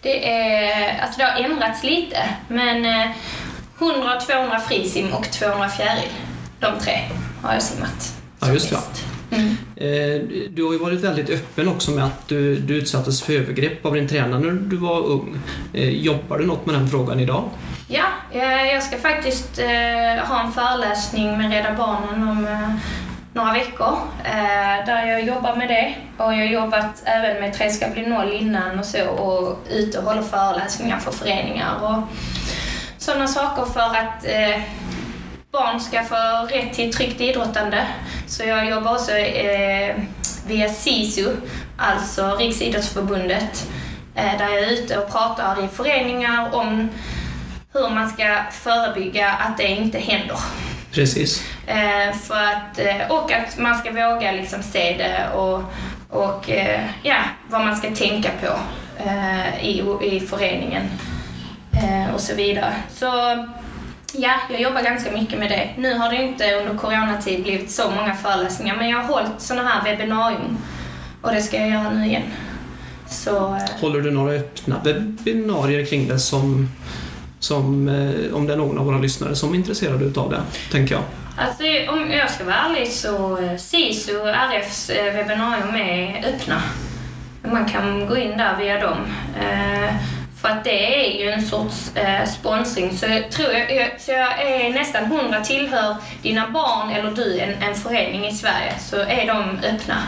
Det, 0.00 0.30
är, 0.30 1.02
alltså 1.02 1.18
det 1.18 1.24
har 1.24 1.44
ändrats 1.44 1.84
lite, 1.84 2.18
men 2.48 2.84
eh, 2.84 3.10
100, 3.78 4.20
200 4.20 4.60
frisim 4.60 5.12
och 5.12 5.30
200 5.30 5.68
fjäril. 5.68 6.08
De 6.60 6.78
tre 6.80 6.98
har 7.42 7.52
jag 7.52 7.62
simmat. 7.62 8.14
Ja, 8.40 8.52
just 8.52 8.70
det. 8.70 8.76
bäst. 8.76 9.13
Mm. 9.34 9.56
Eh, 9.76 10.22
du 10.50 10.64
har 10.64 10.72
ju 10.72 10.78
varit 10.78 11.00
väldigt 11.00 11.30
öppen 11.30 11.68
också 11.68 11.90
med 11.90 12.04
att 12.04 12.28
du, 12.28 12.56
du 12.56 12.76
utsattes 12.76 13.22
för 13.22 13.32
övergrepp 13.32 13.86
av 13.86 13.94
din 13.94 14.08
tränare 14.08 14.40
när 14.40 14.52
du 14.52 14.76
var 14.76 15.06
ung. 15.06 15.38
Eh, 15.72 15.88
jobbar 15.88 16.38
du 16.38 16.46
något 16.46 16.66
med 16.66 16.74
den 16.74 16.88
frågan 16.88 17.20
idag? 17.20 17.44
Ja, 17.88 18.04
eh, 18.32 18.72
jag 18.72 18.82
ska 18.82 18.96
faktiskt 18.98 19.60
ha 20.28 20.42
en 20.44 20.52
föreläsning 20.52 21.38
med 21.38 21.50
Rädda 21.52 21.72
Barnen 21.72 22.28
om 22.28 22.46
några 23.32 23.52
veckor 23.52 23.96
där 24.86 25.06
jag 25.06 25.24
jobbar 25.24 25.56
med 25.56 25.68
det. 25.68 25.94
Och 26.16 26.32
jag 26.32 26.38
har 26.38 26.44
jobbat 26.44 27.02
även 27.04 27.40
med 27.40 27.54
Tre 27.54 27.70
ska 27.70 27.88
bli 27.88 28.06
noll 28.06 28.32
innan 28.32 28.78
och 28.78 28.84
så 28.84 29.06
och 29.06 29.58
ute 29.70 29.98
och 29.98 30.04
håller 30.04 30.22
föreläsningar 30.22 30.98
för 30.98 31.12
föreningar 31.12 31.74
och 31.82 32.02
sådana 32.98 33.28
saker 33.28 33.64
för 33.64 33.80
att 33.80 34.24
barn 35.54 35.80
ska 35.80 36.02
få 36.02 36.46
rätt 36.50 36.72
till 36.72 36.92
tryggt 36.92 37.20
idrottande. 37.20 37.86
Så 38.26 38.42
jag 38.42 38.70
jobbar 38.70 38.92
också 38.92 39.12
eh, 39.16 39.96
via 40.46 40.68
SISU, 40.68 41.36
alltså 41.78 42.36
Riksidrottsförbundet, 42.36 43.70
eh, 44.14 44.38
där 44.38 44.48
jag 44.48 44.58
är 44.58 44.72
ute 44.72 44.98
och 44.98 45.12
pratar 45.12 45.64
i 45.64 45.68
föreningar 45.68 46.54
om 46.54 46.88
hur 47.72 47.88
man 47.88 48.10
ska 48.10 48.36
förebygga 48.52 49.32
att 49.32 49.58
det 49.58 49.68
inte 49.68 49.98
händer. 49.98 50.38
Precis. 50.92 51.42
Eh, 51.66 52.16
för 52.16 52.44
att, 52.44 52.78
eh, 52.78 53.10
och 53.10 53.32
att 53.32 53.58
man 53.58 53.78
ska 53.78 53.90
våga 53.90 54.32
liksom 54.32 54.62
se 54.62 54.96
det 54.98 55.36
och, 55.38 55.62
och 56.10 56.50
eh, 56.50 56.80
ja, 57.02 57.16
vad 57.48 57.60
man 57.60 57.76
ska 57.76 57.90
tänka 57.90 58.30
på 58.40 58.58
eh, 59.04 59.64
i, 59.64 59.84
i 60.02 60.20
föreningen 60.20 60.90
och 62.14 62.20
så 62.20 62.34
vidare. 62.34 62.72
Så 62.90 63.08
ja, 64.16 64.34
jag 64.50 64.60
jobbar 64.60 64.82
ganska 64.82 65.10
mycket 65.10 65.38
med 65.38 65.50
det. 65.50 65.70
Nu 65.76 65.94
har 65.94 66.10
det 66.10 66.22
inte 66.22 66.54
under 66.54 66.74
coronatid 66.74 67.42
blivit 67.42 67.70
så 67.70 67.90
många 67.90 68.14
föreläsningar 68.14 68.76
men 68.76 68.88
jag 68.88 68.98
har 68.98 69.14
hållit 69.14 69.40
sådana 69.40 69.68
här 69.68 69.84
webbinarium 69.84 70.58
och 71.22 71.32
det 71.32 71.42
ska 71.42 71.56
jag 71.56 71.68
göra 71.68 71.90
nu 71.90 72.06
igen. 72.06 72.22
Så, 73.08 73.54
eh, 73.54 73.80
Håller 73.80 74.00
du 74.00 74.10
några 74.10 74.32
öppna 74.32 74.80
webbinarier 74.84 75.86
kring 75.86 76.08
det 76.08 76.18
som, 76.18 76.68
som 77.38 77.88
eh, 77.88 78.34
om 78.34 78.46
det 78.46 78.52
är 78.52 78.56
någon 78.56 78.78
av 78.78 78.86
våra 78.86 78.98
lyssnare 78.98 79.34
som 79.36 79.52
är 79.52 79.56
intresserade 79.56 80.04
utav 80.04 80.30
det, 80.30 80.42
tänker 80.72 80.94
jag. 80.94 81.04
Alltså, 81.36 81.64
om 81.92 82.10
jag 82.10 82.30
ska 82.30 82.44
vara 82.44 82.56
ärlig 82.56 82.88
så 82.88 83.38
eh, 83.38 83.56
SISU 83.56 84.16
och 84.16 84.28
RFs 84.28 84.90
webbinarium 84.90 85.74
är 85.74 86.24
öppna. 86.28 86.62
Man 87.52 87.66
kan 87.66 88.06
gå 88.06 88.16
in 88.16 88.38
där 88.38 88.56
via 88.56 88.80
dem. 88.80 88.96
För 90.44 90.50
att 90.50 90.64
det 90.64 91.06
är 91.06 91.20
ju 91.20 91.30
en 91.30 91.46
sorts 91.46 91.96
eh, 91.96 92.28
sponsring. 92.28 92.98
Så 92.98 93.06
jag, 93.06 93.30
tror 93.30 93.52
jag, 93.52 94.00
så 94.00 94.10
jag 94.10 94.42
är 94.42 94.72
nästan 94.72 95.04
hundra 95.04 95.40
tillhör 95.40 95.96
dina 96.22 96.50
barn 96.50 96.90
eller 96.90 97.10
du 97.10 97.38
en, 97.38 97.62
en 97.62 97.74
förening 97.74 98.26
i 98.26 98.34
Sverige 98.34 98.72
så 98.90 98.96
är 98.96 99.26
de 99.26 99.68
öppna 99.68 100.02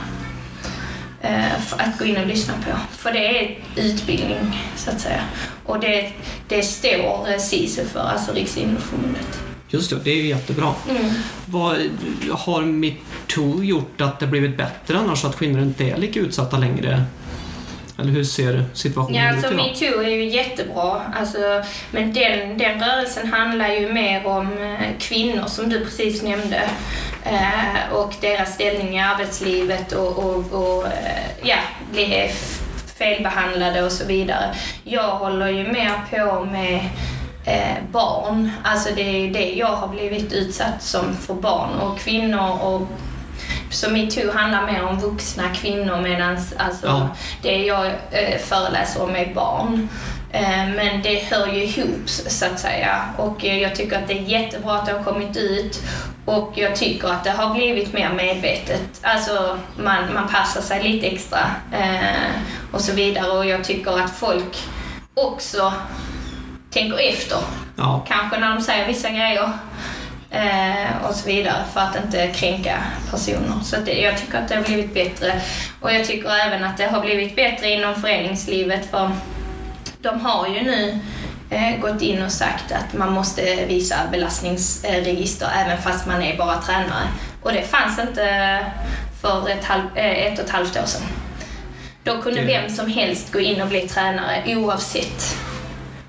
eh, 1.22 1.60
för 1.66 1.82
att 1.82 1.98
gå 1.98 2.04
in 2.04 2.16
och 2.16 2.26
lyssna 2.26 2.54
på. 2.54 2.96
För 2.96 3.12
det 3.12 3.38
är 3.38 3.58
utbildning 3.76 4.62
så 4.76 4.90
att 4.90 5.00
säga. 5.00 5.20
Och 5.64 5.80
det, 5.80 6.12
det 6.48 6.62
står 6.62 7.26
eh, 7.30 7.38
SISU 7.38 7.84
för, 7.84 8.00
alltså 8.00 8.32
Riksidrottsförbundet. 8.32 9.40
Just 9.68 9.90
det, 9.90 9.96
det 10.04 10.10
är 10.10 10.16
ju 10.16 10.28
jättebra. 10.28 10.74
Mm. 10.90 11.10
Vad, 11.46 11.76
har 12.30 12.62
metoo 12.62 13.64
gjort 13.64 14.00
att 14.00 14.20
det 14.20 14.26
blivit 14.26 14.56
bättre 14.56 14.98
annars, 14.98 15.24
att 15.24 15.36
kvinnor 15.36 15.62
inte 15.62 15.84
är 15.84 15.96
lika 15.96 16.20
utsatta 16.20 16.58
längre? 16.58 17.04
Eller 17.98 18.10
hur 18.12 18.24
ser 18.24 18.64
situationen 18.74 19.14
Ja, 19.24 19.30
ut 19.30 19.36
alltså 19.36 19.52
idag? 19.54 19.66
metoo 19.66 20.02
är 20.02 20.08
ju 20.08 20.24
jättebra. 20.24 21.02
Alltså, 21.20 21.38
men 21.90 22.12
den, 22.12 22.58
den 22.58 22.80
rörelsen 22.80 23.32
handlar 23.32 23.68
ju 23.68 23.92
mer 23.92 24.26
om 24.26 24.58
eh, 24.58 24.98
kvinnor 24.98 25.46
som 25.46 25.68
du 25.68 25.84
precis 25.84 26.22
nämnde. 26.22 26.62
Eh, 27.24 27.92
och 27.92 28.14
deras 28.20 28.54
ställning 28.54 28.96
i 28.96 29.00
arbetslivet 29.02 29.92
och, 29.92 30.18
och, 30.18 30.52
och 30.52 30.86
eh, 30.86 31.26
ja, 31.42 31.56
bli 31.92 32.30
felbehandlade 32.98 33.82
och 33.82 33.92
så 33.92 34.06
vidare. 34.06 34.54
Jag 34.84 35.08
håller 35.10 35.48
ju 35.48 35.72
mer 35.72 35.92
på 36.10 36.44
med 36.44 36.80
eh, 37.44 37.76
barn. 37.92 38.50
Alltså 38.64 38.88
det 38.96 39.02
är 39.02 39.28
det 39.32 39.52
jag 39.52 39.66
har 39.76 39.88
blivit 39.88 40.32
utsatt 40.32 40.82
som 40.82 41.16
för 41.16 41.34
barn 41.34 41.80
och 41.80 41.98
kvinnor 41.98 42.58
och 42.62 42.82
så 43.76 43.90
metoo 43.90 44.32
handlar 44.32 44.66
mer 44.66 44.84
om 44.84 44.98
vuxna 45.00 45.42
kvinnor 45.54 46.00
medan 46.00 46.38
alltså, 46.56 46.86
Ja. 46.86 47.08
det 47.42 47.56
jag 47.64 47.86
eh, 47.86 48.38
föreläser 48.38 49.02
om 49.02 49.16
är 49.16 49.34
barn. 49.34 49.88
Eh, 50.32 50.68
men 50.76 51.02
det 51.02 51.24
hör 51.30 51.46
ju 51.46 51.64
ihop 51.64 52.08
så 52.08 52.46
att 52.46 52.60
säga. 52.60 53.02
Och 53.18 53.44
eh, 53.44 53.58
jag 53.58 53.74
tycker 53.74 53.98
att 53.98 54.08
det 54.08 54.14
är 54.18 54.22
jättebra 54.22 54.74
att 54.74 54.86
det 54.86 54.92
har 54.92 55.02
kommit 55.02 55.36
ut. 55.36 55.82
Och 56.24 56.52
jag 56.54 56.76
tycker 56.76 57.08
att 57.08 57.24
det 57.24 57.30
har 57.30 57.54
blivit 57.54 57.92
mer 57.92 58.10
medvetet. 58.12 58.82
Alltså 59.02 59.58
man, 59.76 60.14
man 60.14 60.28
passar 60.28 60.60
sig 60.60 60.82
lite 60.82 61.06
extra 61.06 61.40
eh, 61.72 62.30
och 62.72 62.80
så 62.80 62.92
vidare. 62.92 63.30
Och 63.30 63.46
jag 63.46 63.64
tycker 63.64 64.00
att 64.00 64.10
folk 64.10 64.56
också 65.14 65.72
tänker 66.70 67.08
efter. 67.08 67.38
Ja, 67.76 68.04
Kanske 68.08 68.38
när 68.40 68.54
de 68.54 68.62
säger 68.62 68.86
vissa 68.86 69.10
grejer. 69.10 69.52
Eh, 70.36 71.06
och 71.08 71.14
så 71.14 71.26
vidare 71.28 71.64
för 71.72 71.80
att 71.80 72.04
inte 72.04 72.26
kränka 72.26 72.82
personer. 73.10 73.60
Så 73.64 73.76
det, 73.76 73.92
jag 73.92 74.18
tycker 74.18 74.38
att 74.38 74.48
det 74.48 74.56
har 74.56 74.62
blivit 74.62 74.94
bättre. 74.94 75.40
Och 75.80 75.92
jag 75.92 76.04
tycker 76.04 76.30
även 76.30 76.64
att 76.64 76.76
det 76.76 76.86
har 76.86 77.00
blivit 77.00 77.36
bättre 77.36 77.70
inom 77.70 77.94
föreningslivet 77.94 78.90
för 78.90 79.10
de 80.02 80.20
har 80.20 80.48
ju 80.48 80.62
nu 80.62 80.98
eh, 81.50 81.80
gått 81.80 82.02
in 82.02 82.22
och 82.22 82.32
sagt 82.32 82.72
att 82.72 82.98
man 82.98 83.12
måste 83.12 83.66
visa 83.66 83.96
belastningsregister 84.12 85.48
även 85.56 85.82
fast 85.82 86.06
man 86.06 86.22
är 86.22 86.36
bara 86.36 86.56
tränare. 86.56 87.08
Och 87.42 87.52
det 87.52 87.62
fanns 87.62 87.98
inte 87.98 88.58
för 89.22 89.48
ett, 89.48 89.64
halv, 89.64 89.82
eh, 89.94 90.26
ett 90.26 90.38
och 90.38 90.44
ett 90.44 90.50
halvt 90.50 90.76
år 90.76 90.86
sedan. 90.86 91.02
Då 92.04 92.22
kunde 92.22 92.42
vem 92.42 92.70
som 92.70 92.90
helst 92.90 93.32
gå 93.32 93.40
in 93.40 93.62
och 93.62 93.68
bli 93.68 93.88
tränare 93.88 94.56
oavsett. 94.56 95.36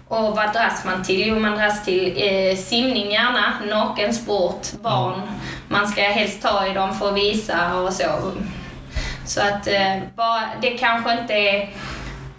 Och 0.10 0.36
vad 0.36 0.54
dras 0.54 0.86
man 0.86 1.04
till? 1.04 1.28
Jo, 1.28 1.40
man 1.40 1.58
dras 1.58 1.86
till 1.86 2.14
eh, 2.18 2.58
simning 2.58 3.12
gärna, 3.12 3.54
nakensport, 3.70 4.72
barn. 4.82 5.22
Man 5.68 5.88
ska 5.88 6.02
helst 6.02 6.42
ta 6.42 6.68
i 6.68 6.74
dem 6.74 6.96
för 6.96 7.10
att 7.10 7.16
visa 7.16 7.76
och 7.76 7.94
så. 7.94 8.32
Så 9.26 9.42
att 9.42 9.68
eh, 9.68 9.98
bara, 10.16 10.44
det 10.62 10.70
kanske 10.70 11.22
inte 11.22 11.34
är... 11.34 11.70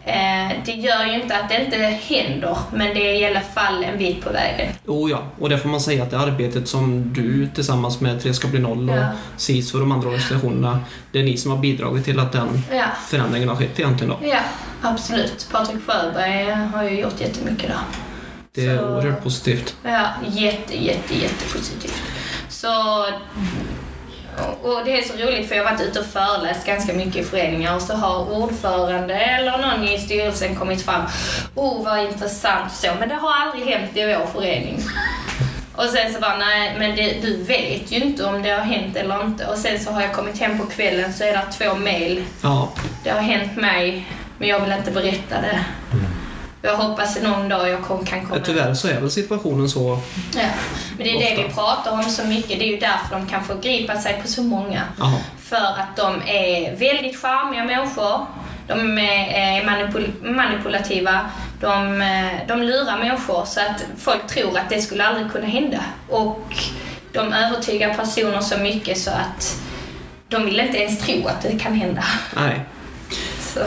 Eh, 0.08 0.56
det 0.64 0.72
gör 0.72 1.04
ju 1.06 1.22
inte 1.22 1.36
att 1.36 1.48
det 1.48 1.64
inte 1.64 1.76
händer, 1.76 2.56
men 2.72 2.94
det 2.94 3.00
är 3.10 3.14
i 3.14 3.24
alla 3.26 3.40
fall 3.40 3.84
en 3.84 3.98
bit 3.98 4.24
på 4.24 4.30
vägen. 4.30 4.72
oh 4.86 5.10
ja. 5.10 5.22
Och 5.38 5.48
det 5.48 5.58
får 5.58 5.68
man 5.68 5.80
säga 5.80 6.02
att 6.02 6.10
det 6.10 6.18
arbetet 6.18 6.68
som 6.68 7.12
du 7.12 7.48
tillsammans 7.54 8.00
med 8.00 8.22
Tre 8.22 8.34
ska 8.34 8.48
bli 8.48 8.60
noll 8.60 8.90
och 8.90 8.96
Ja. 8.96 9.06
SIS 9.36 9.74
och 9.74 9.80
de 9.80 9.92
andra 9.92 10.08
organisationerna, 10.08 10.78
det 11.12 11.18
är 11.18 11.22
ni 11.24 11.36
som 11.36 11.50
har 11.50 11.58
bidragit 11.58 12.04
till 12.04 12.20
att 12.20 12.32
den 12.32 12.62
Ja, 12.72 12.84
förändringen 13.08 13.48
har 13.48 13.56
skett 13.56 13.78
egentligen 13.80 14.14
då. 14.20 14.26
ja 14.28 14.38
absolut. 14.82 15.48
Patrik 15.52 15.78
Sjöberg 15.86 16.50
har 16.74 16.84
ju 16.84 17.00
gjort 17.00 17.20
jättemycket 17.20 17.68
där. 17.68 17.76
Det 18.54 18.66
är 18.66 18.78
Så- 18.78 18.84
oerhört 18.84 19.22
positivt. 19.22 19.76
Ja, 19.84 20.06
jätte, 20.28 20.84
jätte, 20.84 21.14
jättepositivt. 21.18 22.02
Så... 22.48 22.68
Och 24.62 24.84
det 24.84 24.98
är 24.98 25.02
så 25.02 25.12
roligt 25.14 25.48
för 25.48 25.54
jag 25.54 25.64
har 25.64 25.70
varit 25.72 25.80
ute 25.88 26.00
och 26.00 26.06
föreläst 26.06 26.66
ganska 26.66 26.92
mycket 26.92 27.16
i 27.16 27.24
föreningar 27.24 27.74
och 27.76 27.82
så 27.82 27.94
har 27.94 28.32
ordförande 28.32 29.14
eller 29.14 29.58
någon 29.58 29.88
i 29.88 29.98
styrelsen 29.98 30.56
kommit 30.56 30.82
fram. 30.82 31.02
Oh, 31.54 31.84
vad 31.84 32.04
intressant 32.04 32.72
så. 32.72 32.88
Men 32.98 33.08
det 33.08 33.14
har 33.14 33.32
aldrig 33.42 33.66
hänt 33.66 33.96
i 33.96 34.06
vår 34.06 34.26
förening. 34.40 34.82
Och 35.76 35.84
sen 35.84 36.14
så 36.14 36.20
bara, 36.20 36.36
nej, 36.36 36.76
men 36.78 36.96
det, 36.96 37.22
du 37.22 37.42
vet 37.42 37.92
ju 37.92 37.96
inte 37.96 38.24
om 38.24 38.42
det 38.42 38.50
har 38.50 38.60
hänt 38.60 38.96
eller 38.96 39.24
inte. 39.24 39.46
Och 39.46 39.58
sen 39.58 39.80
så 39.80 39.90
har 39.90 40.02
jag 40.02 40.12
kommit 40.12 40.38
hem 40.40 40.58
på 40.58 40.66
kvällen 40.66 41.12
så 41.12 41.24
är 41.24 41.32
det 41.32 41.42
två 41.52 41.74
mail. 41.74 42.24
Ja, 42.42 42.68
Det 43.04 43.10
har 43.10 43.20
hänt 43.20 43.56
mig, 43.56 44.06
men 44.38 44.48
jag 44.48 44.60
vill 44.60 44.72
inte 44.72 44.90
berätta 44.90 45.40
det. 45.40 45.64
Jag 46.62 46.76
hoppas 46.76 47.22
någon 47.22 47.48
dag 47.48 47.68
jag 47.68 47.86
kan 47.86 48.26
komma 48.26 48.40
tyvärr 48.44 48.74
så 48.74 48.88
är 48.88 49.00
väl 49.00 49.10
situationen 49.10 49.68
så. 49.68 50.00
Ja, 50.36 50.40
men 50.96 51.06
det 51.06 51.10
är 51.10 51.18
det 51.18 51.32
Ofta. 51.32 51.48
vi 51.48 51.54
pratar 51.54 51.92
om 51.92 52.02
så 52.02 52.24
mycket. 52.24 52.58
Det 52.58 52.64
är 52.64 52.72
ju 52.72 52.76
därför 52.78 53.16
de 53.16 53.26
kan 53.26 53.44
förgripa 53.44 54.00
sig 54.00 54.18
på 54.22 54.28
så 54.28 54.42
många. 54.42 54.82
Ja, 54.98 55.20
För 55.40 55.56
att 55.56 55.96
de 55.96 56.22
är 56.26 56.76
väldigt 56.76 57.22
charmiga 57.22 57.64
människor. 57.64 58.26
De 58.66 58.98
är 58.98 59.64
manipul- 59.64 60.32
manipulativa. 60.34 61.20
De, 61.60 62.02
eh, 62.02 62.46
de 62.48 62.62
lurar 62.62 62.98
människor 62.98 63.44
så 63.44 63.60
att 63.60 63.84
folk 63.98 64.26
tror 64.26 64.58
att 64.58 64.68
det 64.70 64.82
skulle 64.82 65.04
aldrig 65.06 65.32
kunna 65.32 65.46
hända. 65.46 65.80
Och 66.08 66.44
de 67.12 67.32
övertygar 67.32 67.94
personer 67.94 68.40
så 68.40 68.58
mycket 68.58 68.98
så 68.98 69.10
att 69.10 69.56
de 70.28 70.44
vill 70.44 70.60
inte 70.60 70.78
ens 70.78 70.98
tro 70.98 71.26
att 71.26 71.42
det 71.42 71.58
kan 71.58 71.74
hända. 71.74 72.04
nej. 72.36 72.60
Så. 73.40 73.60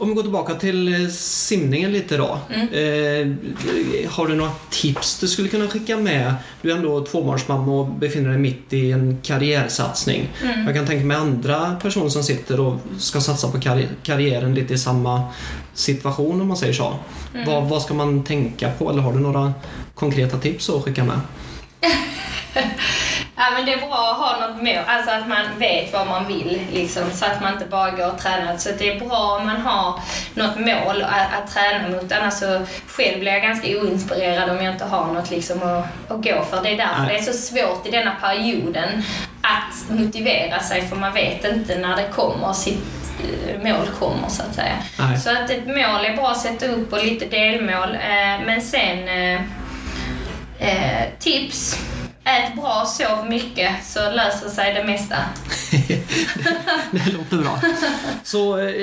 Om 0.00 0.08
vi 0.08 0.14
går 0.14 0.22
tillbaka 0.22 0.54
till 0.54 1.02
eh, 1.02 1.08
simningen 1.10 1.92
lite 1.92 2.16
då. 2.16 2.38
Mm. 2.54 2.68
Eh, 2.68 4.10
har 4.10 4.26
du 4.26 4.34
några 4.34 4.50
tips 4.70 5.18
du 5.20 5.28
skulle 5.28 5.48
kunna 5.48 5.68
skicka 5.68 5.96
med? 5.96 6.34
Du 6.62 6.70
är 6.70 6.76
ändå 6.76 7.04
tvåbarnsmamma 7.06 7.72
och 7.72 7.86
befinner 7.86 8.30
dig 8.30 8.38
mitt 8.38 8.72
i 8.72 8.92
en 8.92 9.18
karriärsatsning. 9.22 10.28
Mm. 10.42 10.66
Jag 10.66 10.74
kan 10.74 10.86
tänka 10.86 11.04
mig 11.06 11.16
andra 11.16 11.76
personer 11.82 12.08
som 12.08 12.22
sitter 12.22 12.60
och 12.60 12.76
ska 12.98 13.20
satsa 13.20 13.50
på 13.50 13.58
karri- 13.58 13.88
karriären 14.02 14.54
lite 14.54 14.74
i 14.74 14.78
samma 14.78 15.22
situation 15.74 16.40
om 16.40 16.48
man 16.48 16.56
säger 16.56 16.72
så. 16.72 16.94
Mm. 17.34 17.46
Vad, 17.46 17.68
vad 17.68 17.82
ska 17.82 17.94
man 17.94 18.24
tänka 18.24 18.70
på 18.78 18.90
eller 18.90 19.02
har 19.02 19.12
du 19.12 19.18
några 19.20 19.52
konkreta 19.94 20.38
tips 20.38 20.70
att 20.70 20.82
skicka 20.84 21.04
med? 21.04 21.20
Ja, 23.42 23.46
men 23.54 23.66
det 23.66 23.72
är 23.72 23.78
bra 23.78 24.10
att 24.10 24.18
ha 24.18 24.46
något 24.46 24.62
mål, 24.62 24.84
alltså 24.86 25.10
att 25.10 25.28
man 25.28 25.58
vet 25.58 25.92
vad 25.92 26.06
man 26.06 26.26
vill 26.26 26.60
liksom, 26.72 27.10
så 27.10 27.24
att 27.24 27.40
man 27.42 27.52
inte 27.52 27.66
bara 27.66 27.90
går 27.90 28.12
och 28.12 28.18
tränar. 28.18 28.56
Så 28.56 28.68
det 28.78 28.90
är 28.90 29.00
bra 29.00 29.36
om 29.40 29.46
man 29.46 29.60
har 29.60 30.00
något 30.34 30.58
mål 30.58 31.02
att, 31.02 31.42
att 31.42 31.54
träna 31.54 31.88
mot. 31.88 32.12
Annars 32.12 32.34
så 32.34 32.60
själv 32.86 33.20
blir 33.20 33.32
jag 33.32 33.42
ganska 33.42 33.68
oinspirerad 33.68 34.50
om 34.50 34.64
jag 34.64 34.74
inte 34.74 34.84
har 34.84 35.06
något 35.06 35.30
liksom 35.30 35.62
att, 35.62 35.84
att 36.10 36.24
gå 36.24 36.44
för. 36.50 36.62
Det 36.62 36.68
är 36.68 36.76
därför 36.76 37.02
Nej. 37.02 37.08
det 37.08 37.18
är 37.18 37.32
så 37.32 37.38
svårt 37.38 37.86
i 37.86 37.90
denna 37.90 38.14
perioden 38.20 39.02
att 39.42 39.98
motivera 39.98 40.58
sig 40.58 40.82
för 40.82 40.96
man 40.96 41.12
vet 41.12 41.44
inte 41.44 41.78
när 41.78 41.96
det 41.96 42.08
kommer, 42.12 42.52
sitt 42.52 43.12
eh, 43.22 43.62
mål 43.62 43.86
kommer 43.98 44.28
så 44.28 44.42
att 44.42 44.54
säga. 44.54 44.76
Nej. 44.98 45.18
Så 45.18 45.30
att 45.30 45.50
ett 45.50 45.66
mål 45.66 46.04
är 46.04 46.16
bra 46.16 46.30
att 46.30 46.40
sätta 46.40 46.66
upp 46.66 46.92
och 46.92 47.04
lite 47.04 47.26
delmål. 47.26 47.94
Eh, 47.94 48.46
men 48.46 48.60
sen 48.60 49.08
eh, 49.08 49.40
tips. 51.18 51.78
Ät 52.30 52.54
bra, 52.56 52.84
sov 52.86 53.28
mycket 53.28 53.84
så 53.84 54.10
löser 54.10 54.48
sig 54.48 54.74
det 54.74 54.84
mesta. 54.84 55.16
Det 56.90 57.12
låter 57.12 57.36
bra. 57.36 57.60
Så 58.24 58.58
eh, 58.58 58.74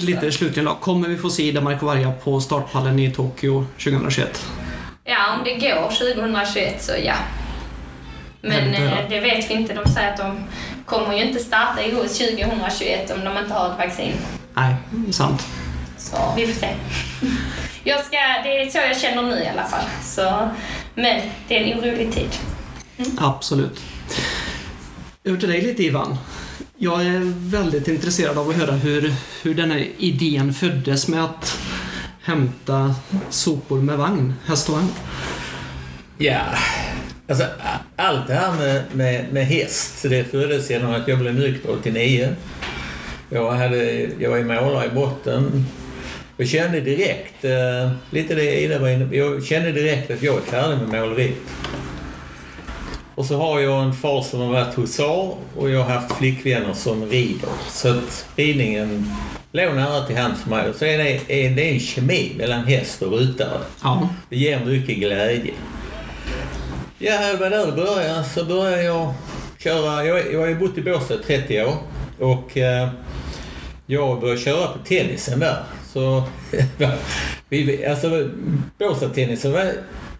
lite 0.00 0.32
slutligen 0.32 0.64
då. 0.64 0.74
Kommer 0.74 1.08
vi 1.08 1.16
få 1.16 1.30
se 1.30 1.42
Ida 1.42 1.60
Markovarja 1.60 2.12
på 2.12 2.40
startpallen 2.40 2.98
i 2.98 3.12
Tokyo 3.12 3.66
2021? 3.78 4.46
Ja, 5.04 5.34
om 5.38 5.44
det 5.44 5.54
går 5.54 5.82
2021 5.82 6.82
så 6.82 6.92
ja. 7.04 7.14
Men 8.40 8.74
eh, 8.74 8.98
det 9.08 9.20
vet 9.20 9.50
vi 9.50 9.54
inte. 9.54 9.74
De 9.74 9.88
säger 9.88 10.12
att 10.12 10.16
de 10.16 10.44
kommer 10.84 11.16
ju 11.16 11.24
inte 11.24 11.38
starta 11.38 11.82
i 11.82 11.94
OS 11.94 12.18
2021 12.18 13.10
om 13.10 13.24
de 13.24 13.38
inte 13.38 13.54
har 13.54 13.70
ett 13.70 13.78
vaccin. 13.78 14.12
Nej, 14.54 14.74
sant. 15.12 15.46
Så 15.98 16.16
vi 16.36 16.46
får 16.46 16.60
se. 16.60 16.68
Jag 17.84 18.04
ska, 18.04 18.16
det 18.44 18.60
är 18.62 18.70
så 18.70 18.78
jag 18.78 19.00
känner 19.00 19.22
nu 19.22 19.42
i 19.42 19.48
alla 19.48 19.64
fall. 19.64 19.84
Så, 20.02 20.48
men 20.94 21.20
det 21.48 21.56
är 21.56 21.64
en 21.64 21.78
orolig 21.78 22.12
tid. 22.14 22.30
Absolut. 23.18 23.80
Över 25.24 25.38
till 25.38 25.48
dig 25.48 25.60
lite 25.62 25.82
Ivan. 25.82 26.16
Jag 26.78 27.06
är 27.06 27.20
väldigt 27.50 27.88
intresserad 27.88 28.38
av 28.38 28.48
att 28.50 28.56
höra 28.56 28.72
hur, 28.72 29.14
hur 29.42 29.54
den 29.54 29.70
här 29.70 29.86
idén 29.98 30.54
föddes 30.54 31.08
med 31.08 31.24
att 31.24 31.58
hämta 32.22 32.94
sopor 33.30 33.80
med 33.82 33.98
vagn, 33.98 34.34
häst 34.46 34.68
och 34.68 34.74
vagn. 34.74 34.88
Ja, 36.18 36.40
alltså 37.28 37.44
a- 37.44 37.78
allt 37.96 38.26
det 38.26 38.34
här 38.34 38.52
med, 38.56 38.82
med, 38.92 39.32
med 39.32 39.46
häst, 39.46 40.02
det 40.02 40.24
föddes 40.30 40.70
genom 40.70 40.92
att 40.94 41.08
jag 41.08 41.18
blev 41.18 41.34
nykter 41.34 41.70
89. 41.70 42.28
Jag, 43.30 43.52
hade, 43.52 44.08
jag 44.18 44.30
var 44.30 44.40
målare 44.40 44.86
i 44.86 44.90
botten. 44.94 45.66
Jag 46.36 46.48
kände 46.48 46.80
direkt, 46.80 47.44
eh, 47.44 47.90
lite 48.10 48.34
det 48.34 48.60
Ida 48.62 48.78
var 48.78 48.88
inne 48.88 49.06
på, 49.06 49.14
jag 49.14 49.44
kände 49.44 49.72
direkt 49.72 50.10
att 50.10 50.22
jag 50.22 50.36
är 50.36 50.40
färdig 50.40 50.78
med 50.78 51.00
måleriet. 51.00 51.34
Och 53.16 53.24
så 53.24 53.36
har 53.36 53.60
jag 53.60 53.82
en 53.82 53.92
far 53.92 54.22
som 54.22 54.40
har 54.40 54.52
varit 54.52 54.74
hussar 54.74 55.34
och 55.56 55.70
jag 55.70 55.82
har 55.82 55.94
haft 55.94 56.16
flickvänner 56.16 56.72
som 56.72 57.06
rider. 57.06 57.48
Så 57.68 57.88
att 57.88 58.26
ridningen 58.36 59.10
låg 59.52 59.74
nära 59.74 60.06
till 60.06 60.16
hands 60.16 60.42
för 60.42 60.50
mig. 60.50 60.68
Och 60.68 60.76
så 60.76 60.84
är 60.84 60.98
det, 60.98 61.20
är 61.28 61.50
det 61.50 61.70
en 61.70 61.80
kemi 61.80 62.32
mellan 62.38 62.64
häst 62.64 63.02
och 63.02 63.18
ryttare. 63.18 63.60
Ja. 63.82 64.08
Det 64.28 64.36
ger 64.36 64.64
mycket 64.64 64.96
glädje. 64.96 65.54
Ja, 66.98 67.32
det 67.32 67.36
var 67.36 67.50
där 67.50 67.66
det 67.66 67.72
började. 67.72 68.24
Så 68.24 68.44
började 68.44 68.82
jag 68.82 69.14
köra. 69.58 70.04
Jag, 70.04 70.32
jag 70.32 70.40
har 70.40 70.46
ju 70.46 70.58
bott 70.58 70.78
i 70.78 70.82
Båstad 70.82 71.14
i 71.14 71.18
30 71.18 71.62
år 71.62 71.74
och 72.18 72.56
eh, 72.56 72.88
jag 73.86 74.20
började 74.20 74.40
köra 74.40 74.66
på 74.66 74.78
tennisen 74.84 75.40
där. 75.40 75.62
Så 75.92 76.22
vi, 77.48 77.86
alltså 77.86 78.30
Båstad-tennisen 78.78 79.52
var 79.52 79.72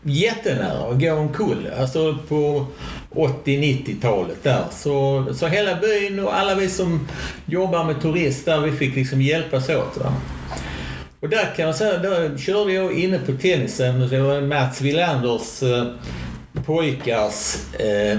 jättenära 0.07 0.91
att 0.91 1.01
gå 1.01 1.13
omkull. 1.13 1.71
Alltså 1.79 2.19
på 2.29 2.67
80-90-talet 3.11 4.43
där. 4.43 4.65
Så, 4.71 5.27
så 5.35 5.47
hela 5.47 5.75
byn 5.75 6.21
och 6.21 6.37
alla 6.37 6.55
vi 6.55 6.69
som 6.69 7.09
jobbar 7.47 7.85
med 7.85 8.03
turist 8.03 8.45
där, 8.45 8.61
vi 8.61 8.73
fick 8.73 8.97
liksom 8.97 9.23
hjälpas 9.23 9.69
åt. 9.69 9.97
Va? 9.97 10.13
Och 11.21 11.29
där 11.29 11.55
kan 11.57 11.67
jag 11.67 11.75
säga, 11.75 11.99
då 11.99 12.39
körde 12.39 12.73
jag 12.73 12.93
inne 12.93 13.19
på 13.19 13.33
tennisen. 13.33 14.09
Det 14.09 14.21
var 14.21 14.41
Mats 14.41 14.81
Willanders 14.81 15.63
eh, 15.63 15.87
pojkars 16.67 17.57
eh, 17.79 18.19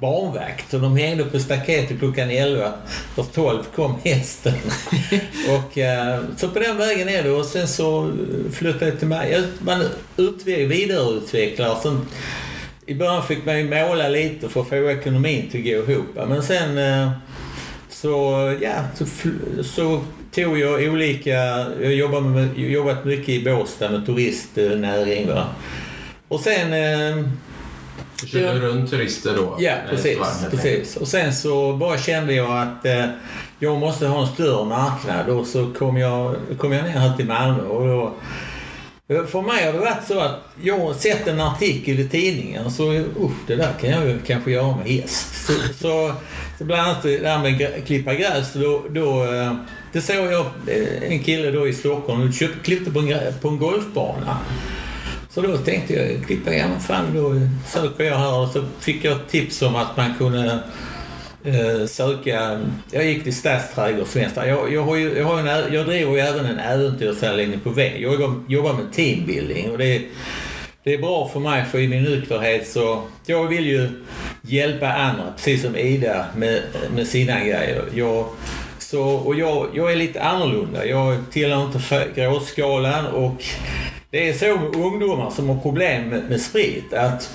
barnvakt. 0.00 0.74
Och 0.74 0.80
de 0.80 0.96
hängde 0.96 1.24
på 1.24 1.38
staketet 1.38 1.98
klockan 1.98 2.30
11. 2.30 2.72
För 3.14 3.22
12 3.22 3.62
kom 3.74 3.94
hästen. 4.04 4.54
och, 5.48 5.78
eh, 5.78 6.20
så 6.36 6.48
på 6.48 6.58
den 6.58 6.76
vägen 6.76 7.08
är 7.08 7.22
det. 7.22 7.30
Och 7.30 7.44
sen 7.44 7.68
så 7.68 8.12
flyttade 8.52 8.86
jag 8.86 8.98
till 8.98 9.08
mig. 9.08 9.42
Man 9.58 9.84
utve- 10.16 10.66
vidareutvecklar. 10.66 11.78
Sen, 11.82 12.06
I 12.86 12.94
början 12.94 13.26
fick 13.26 13.44
man 13.44 13.58
ju 13.58 13.64
måla 13.64 14.08
lite 14.08 14.48
för 14.48 14.60
att 14.60 14.68
få 14.68 14.90
ekonomin 14.90 15.50
till 15.50 15.60
att 15.60 15.86
gå 15.86 15.92
ihop. 15.92 16.06
Men 16.14 16.42
sen 16.42 16.78
eh, 16.78 17.10
så, 17.88 18.56
ja, 18.60 18.74
så, 18.94 19.06
så 19.62 20.02
tog 20.34 20.58
jag 20.58 20.92
olika... 20.92 21.66
Jag 21.80 22.22
med, 22.22 22.58
jobbat 22.58 23.04
mycket 23.04 23.28
i 23.28 23.44
Båstad 23.44 23.90
med 23.90 24.06
turistnäring. 24.06 25.28
Va? 25.28 25.46
Och 26.28 26.40
sen... 26.40 26.72
Eh, 28.24 28.28
körde 28.30 28.60
runt 28.60 28.90
turister 28.90 29.36
då? 29.36 29.56
Ja, 29.58 29.72
precis. 29.90 30.18
precis. 30.50 30.96
Och 30.96 31.08
sen 31.08 31.34
så 31.34 31.72
bara 31.72 31.98
kände 31.98 32.34
jag 32.34 32.58
att 32.58 32.86
eh, 32.86 33.04
jag 33.58 33.78
måste 33.80 34.06
ha 34.06 34.20
en 34.20 34.26
större 34.34 34.64
marknad 34.64 35.28
och 35.28 35.46
så 35.46 35.66
kom 35.78 35.96
jag, 35.96 36.34
kom 36.58 36.72
jag 36.72 36.84
ner 36.84 36.90
här 36.90 37.16
till 37.16 37.26
Malmö. 37.26 37.62
Och 37.62 37.86
då, 37.86 38.14
för 39.26 39.42
mig 39.42 39.66
har 39.66 39.72
det 39.72 39.78
varit 39.78 40.06
så 40.08 40.20
att 40.20 40.40
jag 40.62 40.78
har 40.78 40.94
sett 40.94 41.26
en 41.28 41.40
artikel 41.40 42.00
i 42.00 42.08
tidningen 42.08 42.70
så 42.70 42.92
usch, 42.92 43.32
det 43.46 43.56
där 43.56 43.72
kan 43.80 43.90
jag 43.90 44.06
ju 44.06 44.18
kanske 44.26 44.50
göra 44.50 44.76
med 44.76 44.86
häst. 44.88 45.46
Så, 45.46 45.52
så, 45.78 46.12
så 46.58 46.64
bland 46.64 46.82
annat 46.82 47.02
det 47.02 47.18
där 47.18 47.38
med 47.38 47.52
grä- 47.60 47.80
klippa 47.86 48.14
gräs, 48.14 48.52
då, 48.52 48.82
då 48.90 49.24
eh, 49.34 49.52
det 49.92 50.00
såg 50.00 50.16
jag 50.16 50.46
eh, 50.66 51.02
en 51.12 51.22
kille 51.22 51.50
då 51.50 51.68
i 51.68 51.72
Stockholm 51.72 52.28
och 52.28 52.34
köpte, 52.34 52.58
klippte 52.64 52.90
på 52.90 52.98
en, 52.98 53.18
på 53.40 53.48
en 53.48 53.58
golfbana. 53.58 54.36
Så 55.30 55.40
då 55.40 55.56
tänkte 55.56 55.94
jag, 55.94 56.26
klippa, 56.26 56.54
ja 56.54 56.68
men 56.68 56.80
fan 56.80 57.14
då 57.14 57.34
söker 57.66 58.04
jag 58.04 58.16
här 58.16 58.38
och 58.38 58.48
så 58.48 58.64
fick 58.80 59.04
jag 59.04 59.28
tips 59.28 59.62
om 59.62 59.76
att 59.76 59.96
man 59.96 60.14
kunde 60.18 60.58
eh, 61.44 61.86
söka, 61.86 62.60
jag 62.90 63.04
gick 63.04 63.24
till 63.24 63.36
Stadsträdgårdsmästare. 63.36 64.48
Jag, 64.48 64.72
jag, 64.72 64.82
har 64.82 64.96
ju, 64.96 65.18
jag, 65.18 65.24
har 65.24 65.38
en, 65.38 65.74
jag 65.74 65.86
driver 65.86 66.12
ju 66.12 66.18
även 66.18 66.46
en 66.46 66.58
äventyrsanläggning 66.58 67.60
på 67.60 67.70
V. 67.70 67.92
Jag 67.98 68.12
jobbar, 68.48 68.72
med 68.72 68.92
teambuilding 68.92 69.70
och 69.70 69.78
det 69.78 69.96
är, 69.96 70.02
det 70.84 70.94
är 70.94 70.98
bra 70.98 71.28
för 71.32 71.40
mig 71.40 71.64
för 71.64 71.78
i 71.78 71.88
min 71.88 72.02
nykterhet 72.02 72.68
så 72.68 73.02
jag 73.26 73.46
vill 73.46 73.66
ju 73.66 73.88
hjälpa 74.42 74.92
andra 74.92 75.32
precis 75.36 75.62
som 75.62 75.76
Ida 75.76 76.26
med, 76.36 76.62
med 76.94 77.06
sina 77.06 77.40
grejer. 77.40 77.84
Jag, 77.94 78.26
så, 78.78 79.02
och 79.02 79.34
jag, 79.34 79.68
jag 79.74 79.92
är 79.92 79.96
lite 79.96 80.22
annorlunda. 80.22 80.86
Jag 80.86 81.16
tillhör 81.30 81.64
inte 81.64 82.08
gråskalan 82.14 83.06
och 83.06 83.44
det 84.10 84.28
är 84.28 84.32
så 84.32 84.46
med 84.46 84.76
ungdomar 84.76 85.30
som 85.30 85.48
har 85.48 85.56
problem 85.56 86.08
med, 86.08 86.30
med 86.30 86.40
sprit 86.40 86.92
att 86.92 87.30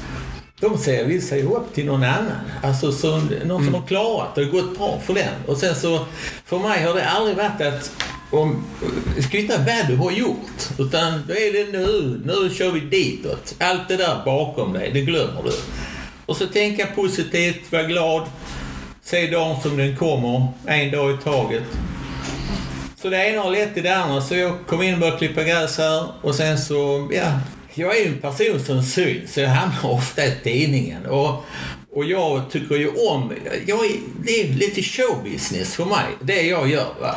de 0.60 0.78
säger, 0.78 1.06
vill 1.06 1.28
säga 1.28 1.46
upp 1.46 1.74
till 1.74 1.86
någon 1.86 2.04
annan. 2.04 2.42
Alltså 2.64 2.92
så, 2.92 3.22
någon 3.46 3.66
som 3.66 3.74
har 3.74 3.88
klarat 3.88 4.36
det 4.36 4.46
och 4.46 4.52
gått 4.52 4.78
bra 4.78 5.00
för 5.06 5.14
den. 5.14 5.34
Och 5.48 5.58
sen 5.58 5.76
så, 5.76 6.06
för 6.46 6.60
mig 6.60 6.84
har 6.84 6.94
det 6.94 7.10
aldrig 7.10 7.38
varit 7.38 7.62
att 7.62 7.92
om, 8.32 8.66
inte 9.32 9.58
vad 9.58 9.88
du 9.88 9.96
har 9.96 10.12
gjort. 10.12 10.80
Utan 10.80 11.24
då 11.28 11.34
är 11.34 11.54
det 11.54 11.78
nu, 11.78 12.22
nu 12.26 12.50
kör 12.56 12.72
vi 12.72 12.80
ditåt. 12.80 13.56
Allt 13.60 13.88
det 13.88 13.98
där 13.98 14.22
bakom 14.26 14.74
dig, 14.74 14.92
det 14.94 15.02
glömmer 15.02 15.44
du. 15.44 15.52
Och 16.26 16.38
så 16.38 16.48
tänka 16.48 16.86
positivt, 16.86 17.72
vara 17.72 17.84
glad, 17.84 18.24
se 19.04 19.28
dagen 19.28 19.62
som 19.62 19.78
den 19.78 19.98
kommer, 19.98 20.48
en 20.66 20.92
dag 20.92 21.14
i 21.14 21.18
taget. 21.24 21.64
Så 22.96 23.10
det 23.10 23.30
ena 23.30 23.42
har 23.42 23.52
lett 23.52 23.74
till 23.74 23.84
det 23.84 23.96
andra. 23.96 24.22
Så 24.22 24.36
jag 24.36 24.54
kom 24.68 24.82
in 24.82 24.94
och 24.94 25.00
började 25.00 25.18
klippa 25.18 25.44
gräs 25.44 25.78
här 25.78 26.08
och 26.22 26.36
sen 26.36 26.58
så, 26.58 27.10
ja. 27.14 27.40
Jag 27.78 27.98
är 27.98 28.02
ju 28.02 28.08
en 28.08 28.18
person 28.18 28.60
som 28.60 28.84
syns, 28.84 29.34
så 29.34 29.40
jag 29.40 29.50
hamnar 29.50 29.92
ofta 29.94 30.26
i 30.26 30.32
tidningen. 30.44 31.06
Och, 31.06 31.44
och 31.94 32.06
jag 32.06 32.52
tycker 32.52 32.76
ju 32.76 32.88
om, 32.88 33.34
jag 33.68 33.86
är, 33.86 33.92
det 34.24 34.42
är 34.42 34.48
lite 34.54 34.82
showbusiness 34.82 35.76
för 35.76 35.86
mig, 35.86 36.06
det 36.22 36.42
jag 36.42 36.70
gör. 36.70 36.94
Va? 37.02 37.16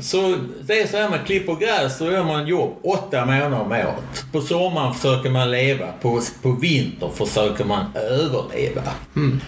Så 0.00 0.36
det 0.62 0.80
är 0.80 0.86
så 0.86 0.96
här 0.96 1.10
med 1.10 1.26
klipper 1.26 1.54
gräs, 1.54 1.98
då 1.98 2.12
gör 2.12 2.24
man 2.24 2.46
jobb 2.46 2.78
åtta 2.82 3.26
månader 3.26 3.60
om 3.60 3.72
året. 3.72 4.24
På 4.32 4.40
sommaren 4.40 4.94
försöker 4.94 5.30
man 5.30 5.50
leva, 5.50 5.86
på, 6.00 6.20
på 6.42 6.50
vintern 6.50 7.10
försöker 7.14 7.64
man 7.64 7.84
överleva. 7.94 8.82
Mm. 9.16 9.40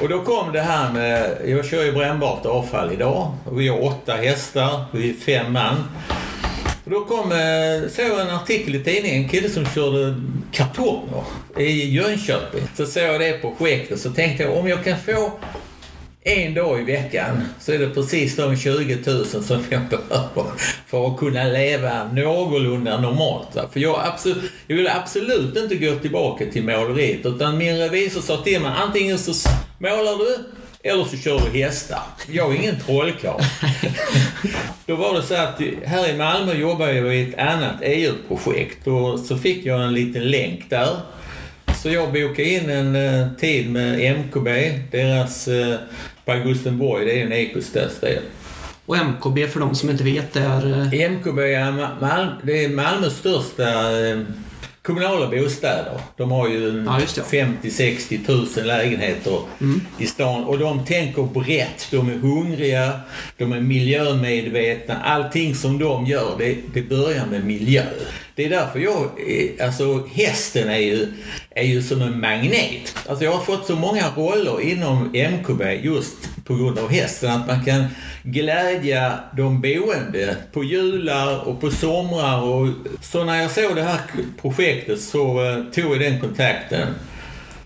Och 0.00 0.08
då 0.08 0.22
kom 0.22 0.52
det 0.52 0.60
här 0.60 0.92
med, 0.92 1.36
jag 1.46 1.66
kör 1.66 1.84
ju 1.84 1.92
brännbart 1.92 2.46
avfall 2.46 2.92
idag. 2.92 3.32
Och 3.44 3.60
vi 3.60 3.68
har 3.68 3.84
åtta 3.84 4.12
hästar, 4.12 4.84
vi 4.92 5.10
är 5.10 5.14
fem 5.14 5.52
man. 5.52 5.76
Och 6.84 6.90
då 6.90 7.04
kom, 7.04 7.32
eh, 7.32 7.90
såg 7.90 8.04
jag 8.04 8.20
en 8.20 8.34
artikel 8.34 8.74
i 8.74 8.84
tidningen, 8.84 9.22
en 9.22 9.28
kille 9.28 9.50
som 9.50 9.66
körde 9.66 10.14
kartonger 10.52 11.24
i 11.58 11.90
Jönköping. 11.90 12.62
Så 12.76 12.86
såg 12.86 13.02
jag 13.02 13.20
det 13.20 13.40
projektet 13.40 14.00
så 14.00 14.10
tänkte 14.10 14.42
jag 14.42 14.56
om 14.56 14.68
jag 14.68 14.84
kan 14.84 14.98
få 14.98 15.32
en 16.26 16.54
dag 16.54 16.80
i 16.80 16.84
veckan 16.84 17.42
så 17.60 17.72
är 17.72 17.78
det 17.78 17.90
precis 17.90 18.36
de 18.36 18.56
20 18.56 18.98
000 19.06 19.24
som 19.24 19.64
jag 19.70 19.80
behöver 19.80 20.44
för 20.86 21.06
att 21.06 21.18
kunna 21.18 21.44
leva 21.44 22.12
någorlunda 22.12 23.00
normalt. 23.00 23.72
För 23.72 23.80
jag, 23.80 24.00
absolut, 24.04 24.52
jag 24.66 24.76
vill 24.76 24.88
absolut 24.88 25.56
inte 25.56 25.74
gå 25.74 25.94
tillbaka 25.94 26.46
till 26.46 26.62
måleriet 26.62 27.26
utan 27.26 27.58
min 27.58 27.78
revisor 27.78 28.20
sa 28.20 28.36
till 28.36 28.60
mig 28.60 28.72
antingen 28.76 29.18
så 29.18 29.48
målar 29.78 30.18
du 30.18 30.38
eller 30.90 31.04
så 31.04 31.16
kör 31.16 31.40
du 31.40 31.58
hästar. 31.62 32.00
Jag 32.30 32.52
är 32.54 32.58
ingen 32.58 32.80
trollkarl. 32.86 33.40
Då 34.86 34.96
var 34.96 35.14
det 35.14 35.22
så 35.22 35.34
att 35.34 35.60
här 35.84 36.10
i 36.10 36.16
Malmö 36.16 36.54
jobbar 36.54 36.86
jag 36.88 37.16
i 37.16 37.22
ett 37.32 37.38
annat 37.38 37.74
EU-projekt 37.82 38.86
och 38.86 39.20
så 39.20 39.36
fick 39.38 39.66
jag 39.66 39.82
en 39.82 39.94
liten 39.94 40.30
länk 40.30 40.70
där. 40.70 40.96
Så 41.82 41.90
jag 41.90 42.12
bokade 42.12 42.44
in 42.48 42.70
en 42.70 42.96
eh, 42.96 43.28
tid 43.40 43.70
med 43.70 44.16
MKB, 44.18 44.48
deras 44.90 45.48
eh, 45.48 45.74
på 46.24 46.32
Augustenborg, 46.32 47.04
det 47.04 47.20
är 47.20 47.24
en 47.26 47.32
ekostadsdel. 47.32 48.22
Och 48.86 48.96
MKB 48.96 49.46
för 49.48 49.60
de 49.60 49.74
som 49.74 49.90
inte 49.90 50.04
vet 50.04 50.32
det 50.32 50.40
är... 50.40 50.66
eh, 50.94 51.10
MKB 51.12 51.38
är, 51.54 51.72
Ma- 51.72 52.00
Mal- 52.00 52.36
det 52.42 52.64
är 52.64 52.68
Malmös 52.68 53.16
största 53.18 54.00
eh, 54.06 54.18
kommunala 54.86 55.30
bostäder. 55.30 56.00
De 56.16 56.30
har 56.30 56.48
ju 56.48 56.84
Ja, 56.86 57.00
just 57.00 57.16
det. 57.30 57.44
50-60 57.62 58.26
tusen 58.26 58.66
lägenheter 58.66 59.40
i 59.98 60.06
stan 60.06 60.44
och 60.44 60.58
de 60.58 60.84
tänker 60.84 61.22
brett. 61.22 61.88
De 61.90 62.08
är 62.08 62.18
hungriga, 62.18 63.00
de 63.38 63.52
är 63.52 63.60
miljömedvetna. 63.60 65.02
Allting 65.02 65.54
som 65.54 65.78
de 65.78 66.06
gör, 66.06 66.34
det, 66.38 66.56
det 66.74 66.82
börjar 66.82 67.26
med 67.26 67.44
miljö. 67.44 67.82
Det 68.34 68.44
är 68.44 68.50
därför 68.50 68.78
jag, 68.78 69.10
alltså 69.60 70.06
hästen 70.14 70.68
är 70.68 70.78
ju 70.78 71.06
är 71.50 71.64
ju 71.64 71.82
som 71.82 72.02
en 72.02 72.20
magnet. 72.20 72.96
Alltså 73.06 73.24
jag 73.24 73.32
har 73.32 73.44
fått 73.44 73.66
så 73.66 73.76
många 73.76 74.04
roller 74.16 74.60
inom 74.60 75.10
MKB 75.14 75.62
just 75.82 76.16
på 76.46 76.54
grund 76.54 76.78
av 76.78 76.90
hästen 76.90 77.30
att 77.30 77.46
man 77.46 77.64
kan 77.64 77.84
glädja 78.22 79.18
de 79.36 79.60
boende 79.60 80.36
på 80.52 80.64
jular 80.64 81.48
och 81.48 81.60
på 81.60 81.70
somrar. 81.70 82.42
Och 82.42 82.68
så 83.00 83.24
när 83.24 83.42
jag 83.42 83.50
såg 83.50 83.76
det 83.76 83.82
här 83.82 84.00
projektet 84.40 85.00
så 85.00 85.44
eh, 85.44 85.64
tog 85.64 85.92
jag 85.92 86.00
den 86.00 86.20
kontakten. 86.20 86.88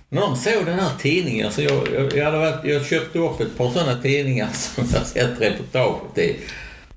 När 0.09 0.21
de 0.21 0.37
såg 0.37 0.67
den 0.67 0.79
här 0.79 0.91
tidningen, 1.01 1.53
så 1.53 1.63
jag, 1.63 1.89
jag, 1.95 2.17
jag, 2.17 2.25
hade 2.25 2.39
varit, 2.39 2.65
jag 2.65 2.87
köpte 2.87 3.19
upp 3.19 3.41
ett 3.41 3.59
par 3.59 3.71
sådana 3.71 4.03
tidningar 4.03 4.49
som 4.53 4.85
jag 4.93 5.07
sett 5.07 5.41
reportaget 5.41 6.19
i. 6.19 6.37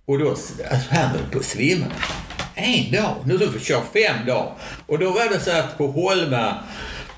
Och 0.06 0.19
då, 0.19 0.30
alltså 0.30 0.54
han 0.89 1.10
höll 1.10 1.30
på 1.32 1.39
att 1.39 1.46
svimma. 1.46 1.86
En 2.56 2.91
dag, 2.91 3.15
nu 3.26 3.39
får 3.39 3.48
vi 3.48 3.60
köra 3.60 3.82
fem 3.93 4.26
dagar. 4.28 4.54
Och 4.86 5.00
då 5.00 5.10
var 5.10 5.30
det 5.30 5.39
så 5.39 5.52
att 5.52 5.78
på 5.78 5.88
Holma 5.88 6.56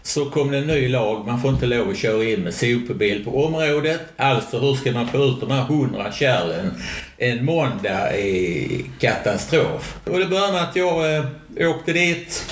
så 0.06 0.26
kom 0.26 0.52
det 0.52 0.58
en 0.58 0.68
ny 0.68 0.88
lag. 0.88 1.28
Man 1.28 1.41
får 1.41 1.52
inte 1.52 1.65
lov 1.65 1.89
att 1.89 1.98
köra 1.98 2.24
in 2.24 2.39
med 2.39 2.54
sopbil 2.54 3.26
på 3.26 3.46
området. 3.46 4.02
Alltså 4.18 4.60
hur 4.60 4.76
ska 4.76 4.91
man 4.91 5.08
få 5.08 5.18
ut 5.18 5.39
de 5.39 5.52
här 5.52 5.62
hundra 5.62 6.12
kärlen 6.12 6.72
en 7.18 7.46
måndag 7.46 8.18
i 8.18 8.86
katastrof. 9.00 9.98
Och 10.04 10.20
det 10.20 10.26
började 10.26 10.54
med 10.54 10.63
att 10.63 10.76
jag 10.76 11.15
eh, 11.15 11.26
åkte 11.70 11.94
dit. 11.94 12.46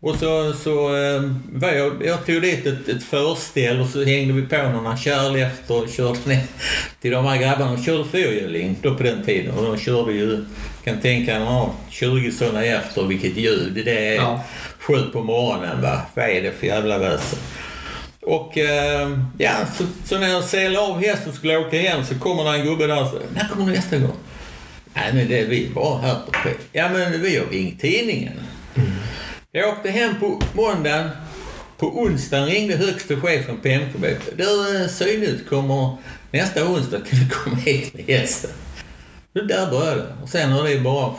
Och 0.00 0.16
så, 0.16 0.52
så 0.52 0.96
eh, 0.96 1.22
var 1.52 1.72
jag, 1.72 2.06
jag 2.06 2.26
tog 2.26 2.42
dit 2.42 2.66
ett, 2.66 2.88
ett 2.88 3.04
förställ 3.04 3.80
och 3.80 3.88
så 3.88 4.04
hängde 4.04 4.32
vi 4.34 4.42
på 4.42 4.56
några 4.56 4.96
kärl 4.96 5.36
efter 5.36 5.82
och 5.82 5.88
körde 5.88 6.18
ner 6.24 6.42
till 7.00 7.10
de 7.10 7.24
här 7.24 7.36
grabbarna. 7.36 7.76
De 7.76 7.82
körde 7.84 8.04
fyrhjuling 8.04 8.76
då 8.82 8.94
på 8.94 9.02
den 9.02 9.24
tiden 9.24 9.54
och 9.54 9.64
de 9.64 9.78
körde 9.78 10.12
ju, 10.12 10.44
kan 10.84 11.00
tänka 11.00 11.38
mig, 11.38 11.68
20 11.90 12.32
sådana 12.32 12.64
efter 12.64 13.02
vilket 13.02 13.36
ljud 13.36 13.82
det 13.84 14.08
är. 14.08 14.14
Ja. 14.14 14.44
Sju 14.86 15.02
på 15.12 15.22
morgonen 15.22 15.82
va. 15.82 16.00
Vad 16.14 16.24
är 16.24 16.42
det 16.42 16.52
för 16.52 16.66
jävla 16.66 16.98
väsen? 16.98 17.38
Och 18.22 18.58
eh, 18.58 19.18
ja, 19.38 19.52
så, 19.78 19.84
så 20.04 20.18
när 20.18 20.28
jag 20.28 20.44
selade 20.44 20.86
av 20.86 21.00
hästen 21.00 21.28
och 21.28 21.34
skulle 21.34 21.56
åka 21.56 21.80
hem 21.80 22.04
så 22.04 22.18
kommer 22.18 22.44
det 22.44 22.58
en 22.58 22.66
gubbe 22.66 22.86
där 22.86 23.02
och 23.02 23.10
säger 23.10 23.26
När 23.34 23.48
kommer 23.48 23.66
du 23.66 23.72
nästa 23.72 23.98
gång? 23.98 24.16
Nej 24.94 25.10
men 25.14 25.28
det 25.28 25.40
är 25.40 25.46
vi 25.46 25.70
bara 25.74 25.98
här 25.98 26.14
på 26.14 26.32
P. 26.32 26.50
Ja 26.72 26.88
men 26.88 27.22
vi 27.22 27.36
har 27.36 27.46
ringt 27.46 27.80
tidningen. 27.80 28.32
Jag 29.52 29.68
åkte 29.68 29.90
hem 29.90 30.20
på 30.20 30.40
måndagen. 30.52 31.10
På 31.78 31.86
onsdagen 31.86 32.46
ringde 32.46 32.76
högste 32.76 33.16
chefen 33.16 33.56
på 33.60 33.68
MKB. 33.68 34.06
Du, 34.36 34.82
eh, 34.82 34.88
Synut 34.88 35.48
kommer 35.48 35.96
nästa 36.30 36.64
onsdag 36.64 37.00
kan 37.10 37.18
du 37.18 37.28
komma 37.28 37.56
hit 37.56 37.94
med 37.94 38.04
hästen. 38.04 38.50
Det 39.36 39.42
där 39.46 39.70
började 39.70 39.96
det. 40.00 40.06
Och 40.22 40.28
sen 40.28 40.52
har 40.52 40.68
det 40.68 40.78
bara... 40.80 41.10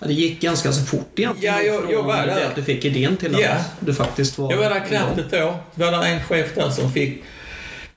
Ja, 0.00 0.06
det 0.06 0.12
gick 0.12 0.40
ganska 0.40 0.72
så 0.72 0.84
fort 0.86 1.18
egentligen. 1.18 1.54
Ja, 1.54 1.62
jag- 1.62 1.92
jag 1.92 2.02
var 2.02 2.16
det 2.16 2.26
där. 2.34 2.46
att 2.46 2.54
du 2.54 2.62
fick 2.62 2.84
idén 2.84 3.16
till 3.16 3.34
att 3.34 3.40
du 3.80 3.94
faktiskt 3.94 4.38
var 4.38 4.50
Jag 4.52 4.58
var 4.58 4.70
där 4.70 4.80
knappt 4.88 5.18
ett 5.18 5.32
år. 5.42 5.54
Det 5.74 5.84
var 5.84 5.92
där 5.92 6.02
en 6.02 6.22
chef 6.22 6.54
där 6.54 6.70
som 6.70 6.92
fick, 6.92 7.22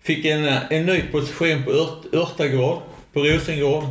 fick 0.04 0.26
en, 0.26 0.46
en 0.70 0.86
ny 0.86 1.02
position 1.12 1.64
på 1.64 1.72
Ört, 1.72 2.14
Örtagård, 2.14 2.80
på 3.14 3.20
Rosengård. 3.20 3.84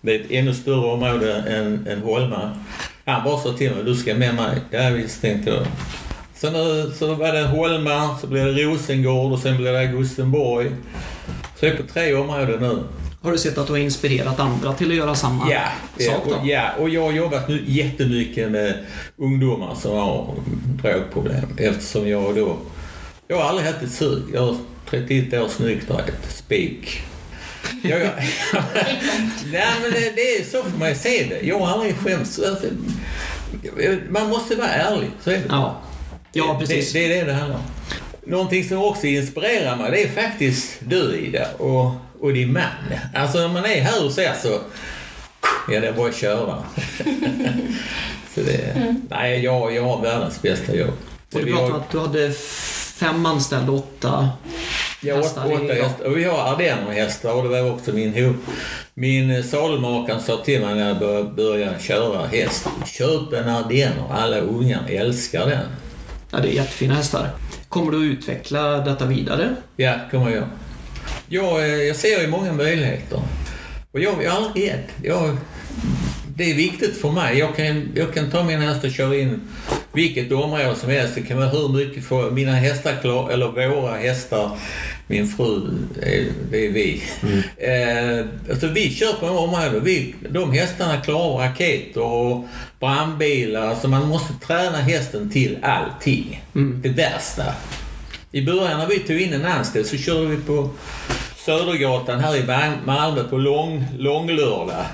Det 0.00 0.14
är 0.14 0.20
ett 0.20 0.30
ännu 0.30 0.54
större 0.54 0.86
område 0.90 1.34
än, 1.34 1.86
än 1.90 2.02
Holma. 2.02 2.50
Han 3.04 3.24
bara 3.24 3.38
sa 3.40 3.52
till 3.52 3.70
mig, 3.74 3.84
du 3.84 3.94
ska 3.94 4.14
med 4.14 4.34
mig. 4.34 4.58
Ja 4.70 4.90
visst, 4.90 5.20
tänkte 5.20 5.50
jag. 5.50 5.66
Så, 6.36 6.50
nu, 6.50 6.92
så 6.98 7.14
var 7.14 7.32
det 7.32 7.42
Holma, 7.46 8.18
så 8.20 8.26
blev 8.26 8.44
det 8.54 8.62
Rosengård 8.62 9.32
och 9.32 9.38
sen 9.38 9.56
blev 9.56 9.72
det 9.72 9.78
Augustenborg. 9.80 10.70
Så 11.60 11.66
jag 11.66 11.74
är 11.74 11.76
på 11.76 11.92
tre 11.92 12.14
områden 12.14 12.60
nu. 12.60 12.82
Har 13.22 13.32
du 13.32 13.38
sett 13.38 13.58
att 13.58 13.66
du 13.66 13.72
har 13.72 13.78
inspirerat 13.78 14.40
andra 14.40 14.72
till 14.72 14.90
att 14.90 14.96
göra 14.96 15.14
samma 15.14 15.50
Ja, 15.52 15.62
sak 16.06 16.22
då? 16.28 16.40
ja, 16.44 16.72
och 16.78 16.88
jag 16.88 17.02
har 17.02 17.12
jobbat 17.12 17.48
nu 17.48 17.64
jättemycket 17.66 18.50
med 18.50 18.74
ungdomar 19.16 19.74
som 19.74 19.96
har 19.96 20.34
drogproblem 20.82 21.56
eftersom 21.56 22.08
jag 22.08 22.34
då... 22.34 22.56
Jag 23.28 23.36
har 23.36 23.44
aldrig 23.44 23.66
haft 23.68 23.82
ett 23.82 23.92
sug. 23.92 24.22
Jag 24.34 24.40
har 24.40 24.56
31 24.90 25.34
års 25.34 25.58
nykterhet. 25.58 26.14
Spik. 26.28 27.00
Jag, 27.82 28.00
jag, 28.00 28.10
nej 29.52 29.66
men 29.82 29.90
det, 29.92 30.12
det 30.16 30.36
är 30.36 30.44
så 30.44 30.62
får 30.62 30.78
man 30.78 30.88
ju 30.88 30.94
se 30.94 31.26
det. 31.30 31.46
Jag 31.46 31.58
har 31.58 31.72
aldrig 31.72 31.96
skämts. 31.96 32.40
Man 34.08 34.28
måste 34.28 34.56
vara 34.56 34.68
ärlig, 34.68 35.10
så 35.24 35.30
är 35.30 35.34
det. 35.34 35.44
Ja, 35.48 35.80
ja 36.32 36.56
precis. 36.60 36.92
Det, 36.92 36.98
det 37.08 37.18
är 37.18 37.24
det 37.24 37.32
det 37.32 37.38
handlar 37.38 37.56
om. 37.56 37.62
Någonting 38.26 38.64
som 38.68 38.78
också 38.78 39.06
inspirerar 39.06 39.76
mig, 39.76 39.90
det 39.90 40.02
är 40.02 40.08
faktiskt 40.28 40.78
du 40.80 41.16
Ida 41.16 41.46
och, 41.58 41.92
och 42.20 42.32
din 42.32 42.52
man. 42.52 42.62
Alltså 43.14 43.38
när 43.38 43.48
man 43.48 43.64
är 43.64 43.80
här 43.80 44.02
hos 44.02 44.18
er 44.18 44.32
så... 44.42 44.58
Ja, 45.68 45.80
det 45.80 45.86
är 45.88 45.92
bara 45.92 46.08
att 46.08 46.16
köra. 46.16 46.62
så 48.34 48.40
det, 48.40 48.74
Nej, 49.10 49.44
jag, 49.44 49.74
jag 49.74 49.82
har 49.84 50.02
världens 50.02 50.42
bästa 50.42 50.74
jobb. 50.76 50.90
Så 51.32 51.38
och 51.38 51.44
du 51.44 51.52
pratade 51.52 51.72
om 51.72 51.80
att 51.80 51.90
du 51.90 51.98
hade 52.00 52.32
fem 52.94 53.26
anställda, 53.26 53.72
åtta 53.72 54.28
Ja, 55.02 55.14
åtta, 55.14 55.22
hästar 55.22 55.50
i- 55.50 55.54
åtta 55.54 55.74
hästar. 55.74 56.04
Och 56.06 56.16
vi 56.18 56.24
har 56.24 56.38
ardennerhästar 56.52 57.32
och 57.34 57.42
det 57.42 57.48
var 57.62 57.70
också 57.72 57.92
min 57.92 58.24
hop. 58.24 58.36
Min 58.94 59.30
eh, 59.30 59.42
salumakare 59.44 60.20
sa 60.20 60.36
till 60.36 60.60
mig 60.60 60.74
när 60.74 60.88
jag 60.88 60.98
började, 60.98 61.24
började 61.30 61.78
köra 61.80 62.26
häst. 62.26 62.66
Köp 62.86 63.32
en 63.32 63.48
ardenner. 63.48 64.04
Alla 64.10 64.38
ungar 64.38 64.80
älskar 64.88 65.46
den. 65.46 65.66
Ja, 66.30 66.38
det 66.38 66.48
är 66.48 66.52
jättefina 66.52 66.94
hästar. 66.94 67.30
Kommer 67.68 67.92
du 67.92 67.98
att 67.98 68.12
utveckla 68.18 68.78
detta 68.78 69.04
vidare? 69.06 69.54
Ja, 69.76 69.94
kommer 70.10 70.30
jag. 70.30 70.44
Jag, 71.32 71.60
eh, 71.60 71.82
jag 71.82 71.96
ser 71.96 72.20
ju 72.20 72.28
många 72.28 72.52
möjligheter. 72.52 73.22
Och 73.92 74.00
jag, 74.00 74.14
jag 74.14 74.24
är 74.24 74.30
aldrig 74.30 74.70
rädd. 74.70 74.84
Jag, 75.02 75.36
det 76.36 76.50
är 76.50 76.54
viktigt 76.54 76.96
för 76.96 77.10
mig. 77.10 77.38
Jag 77.38 77.56
kan, 77.56 77.88
jag 77.94 78.14
kan 78.14 78.30
ta 78.30 78.44
mina 78.44 78.60
hästar 78.62 78.88
och 78.88 78.94
köra 78.94 79.16
in 79.16 79.40
vilket 79.92 80.32
område 80.32 80.74
som 80.76 80.90
helst. 80.90 81.14
Det 81.14 81.20
kan 81.20 81.36
vara 81.36 81.48
hur 81.48 81.68
mycket 81.68 82.04
för 82.04 82.30
mina 82.30 82.52
hästar 82.52 82.96
klar, 83.00 83.30
eller 83.30 83.68
våra 83.68 83.96
hästar. 83.96 84.58
Min 85.06 85.28
fru, 85.28 85.60
är, 86.02 86.26
det 86.50 86.66
är 86.66 86.72
vi. 86.72 87.02
Eh, 87.56 88.26
alltså 88.50 88.66
vi 88.66 88.90
kör 88.90 89.12
på 89.12 89.26
områden. 89.26 89.84
Vi, 89.84 90.14
de 90.30 90.52
hästarna 90.52 91.00
klarar 91.00 91.48
raketer 91.48 92.02
och 92.02 92.48
brandbilar. 92.80 93.66
Alltså 93.66 93.88
man 93.88 94.08
måste 94.08 94.32
träna 94.46 94.78
hästen 94.78 95.30
till 95.30 95.58
allting. 95.62 96.42
Det 96.82 96.88
värsta. 96.88 97.44
I 98.32 98.42
början 98.42 98.78
när 98.78 98.86
vi 98.86 98.98
tog 98.98 99.20
in 99.20 99.32
en 99.32 99.44
anställd 99.44 99.86
så 99.86 99.96
körde 99.96 100.26
vi 100.26 100.36
på 100.36 100.70
Södergatan 101.36 102.20
här 102.20 102.36
i 102.36 102.42
Mal- 102.42 102.78
Malmö 102.84 103.24
på 103.24 103.38
lång, 103.38 103.84
långlördag. 103.98 104.84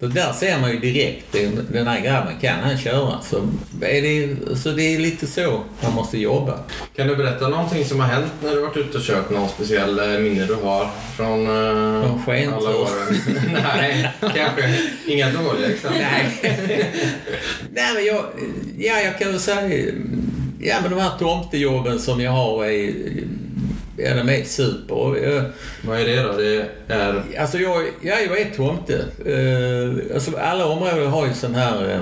Så 0.00 0.06
där 0.06 0.32
ser 0.32 0.58
man 0.60 0.70
ju 0.70 0.78
direkt, 0.78 1.36
den, 1.72 1.86
här 1.86 2.00
grabben 2.00 2.34
kan 2.40 2.60
han 2.60 2.78
köra. 2.78 3.20
Så, 3.22 3.36
är 3.80 4.02
det, 4.02 4.36
så 4.56 4.70
det 4.70 4.82
är 4.82 4.98
lite 4.98 5.26
så 5.26 5.62
man 5.82 5.94
måste 5.94 6.18
jobba. 6.18 6.58
Kan 6.96 7.06
du 7.08 7.16
berätta 7.16 7.48
någonting 7.48 7.84
som 7.84 8.00
har 8.00 8.06
hänt 8.06 8.32
när 8.42 8.54
du 8.54 8.60
varit 8.60 8.76
ute 8.76 8.98
och 8.98 9.04
kört? 9.04 9.30
Någon 9.30 9.48
speciell 9.48 9.98
eh, 9.98 10.20
minne 10.20 10.46
du 10.46 10.54
har 10.54 10.90
från 11.16 11.46
uh, 11.46 12.24
Från 12.24 12.52
alla 12.54 12.76
åren? 12.76 13.20
Nej, 13.52 14.10
kanske 14.20 14.74
inga 15.06 15.30
dåliga 15.30 15.68
exempel. 15.68 16.02
Nej. 16.02 16.38
Nej 17.72 17.94
men 17.94 18.04
jag, 18.04 18.24
ja 18.78 19.00
jag 19.00 19.18
kan 19.18 19.30
väl 19.30 19.40
säga, 19.40 19.92
ja 20.60 20.76
men 20.82 20.90
de 20.90 21.00
här 21.00 21.18
tomtejobben 21.18 21.98
som 21.98 22.20
jag 22.20 22.32
har 22.32 22.64
är, 22.64 22.92
ja 23.96 24.14
de 24.14 24.28
är 24.28 24.44
super. 24.44 25.16
Jag, 25.24 25.44
Vad 25.82 26.00
är 26.00 26.04
det 26.04 26.22
då? 26.22 26.32
Det 26.32 26.68
är... 26.94 27.22
Alltså 27.40 27.58
jag, 27.58 27.84
ja, 28.02 28.14
jag 28.28 28.40
är 28.40 28.50
tomte. 28.50 29.04
Uh, 29.26 30.14
alltså 30.14 30.36
alla 30.36 30.66
områden 30.66 31.10
har 31.10 31.26
ju 31.26 31.34
sån 31.34 31.54
här 31.54 31.94
uh, 31.94 32.00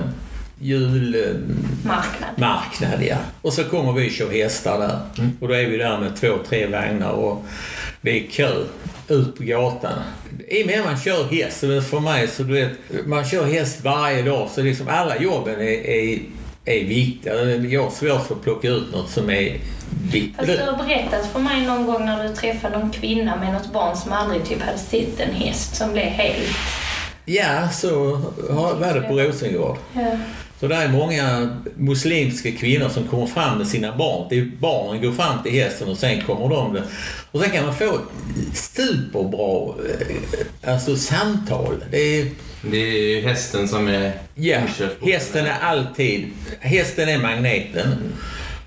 julmarknad. 0.59 2.29
Marknad. 2.37 3.03
ja. 3.03 3.17
Och 3.41 3.53
så 3.53 3.63
kommer 3.63 3.93
vi 3.93 4.07
och 4.07 4.11
kör 4.11 4.31
hästar 4.31 4.79
där. 4.79 4.99
Och 5.39 5.47
då 5.47 5.53
är 5.53 5.67
vi 5.67 5.77
där 5.77 5.99
med 5.99 6.15
två, 6.15 6.37
tre 6.49 6.67
vagnar 6.67 7.11
och 7.11 7.45
det 8.01 8.11
är 8.11 8.27
kö 8.27 8.51
ut 9.07 9.37
på 9.37 9.43
gatan. 9.43 9.99
I 10.47 10.63
och 10.63 10.67
med 10.67 10.79
att 10.79 10.85
man 10.85 10.97
kör 10.97 11.23
häst, 11.23 11.59
för 11.59 11.99
mig 11.99 12.27
så 12.27 12.43
du 12.43 12.53
vet, 12.53 12.71
man 13.05 13.25
kör 13.25 13.45
häst 13.45 13.83
varje 13.83 14.21
dag 14.21 14.49
så 14.55 14.61
liksom 14.61 14.87
alla 14.87 15.17
jobben 15.17 15.59
är, 15.59 15.89
är, 15.89 16.19
är 16.67 16.85
viktiga. 16.85 17.45
Jag 17.55 17.83
har 17.83 17.89
svårt 17.89 18.27
för 18.27 18.35
att 18.35 18.43
plocka 18.43 18.67
ut 18.67 18.91
något 18.91 19.09
som 19.09 19.29
är 19.29 19.59
viktigt. 20.11 20.35
Fast 20.35 20.47
du 20.47 20.57
har 20.57 20.85
berättat 20.85 21.25
för 21.33 21.39
mig 21.39 21.65
någon 21.65 21.85
gång 21.85 22.05
när 22.05 22.27
du 22.27 22.35
träffade 22.35 22.77
någon 22.77 22.91
kvinna 22.91 23.35
med 23.35 23.53
något 23.53 23.73
barn 23.73 23.97
som 23.97 24.11
aldrig 24.11 24.45
typ 24.45 24.61
hade 24.61 24.77
sett 24.77 25.19
en 25.19 25.33
häst 25.33 25.75
som 25.75 25.91
blev 25.91 26.05
helt... 26.05 26.57
Ja, 27.25 27.69
så 27.69 28.21
var 28.49 28.93
det 28.93 29.01
på 29.01 29.19
Rosengård. 29.19 29.77
Ja. 29.93 30.17
Så 30.59 30.67
det 30.67 30.75
är 30.75 30.89
många 30.89 31.57
muslimska 31.75 32.51
kvinnor 32.51 32.89
som 32.89 33.07
kommer 33.07 33.25
fram 33.25 33.57
med 33.57 33.67
sina 33.67 33.97
barn. 33.97 34.27
Det 34.29 34.39
är 34.39 34.51
barnen 34.59 35.01
går 35.01 35.11
fram 35.11 35.43
till 35.43 35.51
hästen 35.51 35.87
och 35.87 35.97
sen 35.97 36.21
kommer 36.21 36.49
de. 36.49 36.81
Och 37.31 37.41
sen 37.41 37.49
kan 37.49 37.65
man 37.65 37.75
få 37.75 37.99
superbra 38.53 39.73
eh, 40.63 40.73
alltså, 40.73 40.95
samtal. 40.95 41.83
Det 41.91 41.97
är, 41.97 42.27
Det 42.71 42.77
är 42.77 43.15
ju 43.15 43.21
hästen 43.21 43.67
som 43.67 43.87
är 43.87 44.11
ja, 44.35 44.59
hästen 45.01 45.45
är 45.45 45.59
alltid... 45.61 46.27
Hästen 46.59 47.09
är 47.09 47.17
magneten. 47.17 48.13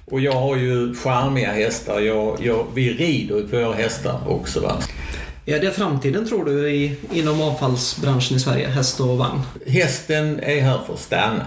Och 0.04 0.20
jag 0.20 0.32
har 0.32 0.56
ju 0.56 0.94
charmiga 0.94 1.52
hästar. 1.52 2.00
Jag, 2.00 2.38
jag, 2.42 2.66
vi 2.74 2.92
rider 2.92 3.42
på 3.42 3.56
våra 3.56 3.74
hästar 3.74 4.20
också. 4.28 4.60
Va? 4.60 4.82
Är 5.46 5.60
det 5.60 5.70
framtiden 5.70 6.28
tror 6.28 6.44
du 6.44 6.70
i, 6.70 6.96
inom 7.12 7.42
avfallsbranschen 7.42 8.36
i 8.36 8.40
Sverige? 8.40 8.68
Häst 8.68 9.00
och 9.00 9.18
vagn? 9.18 9.40
Hästen 9.66 10.40
är 10.40 10.60
här 10.60 10.78
för 10.86 10.94
att 10.94 11.00
stanna. 11.00 11.46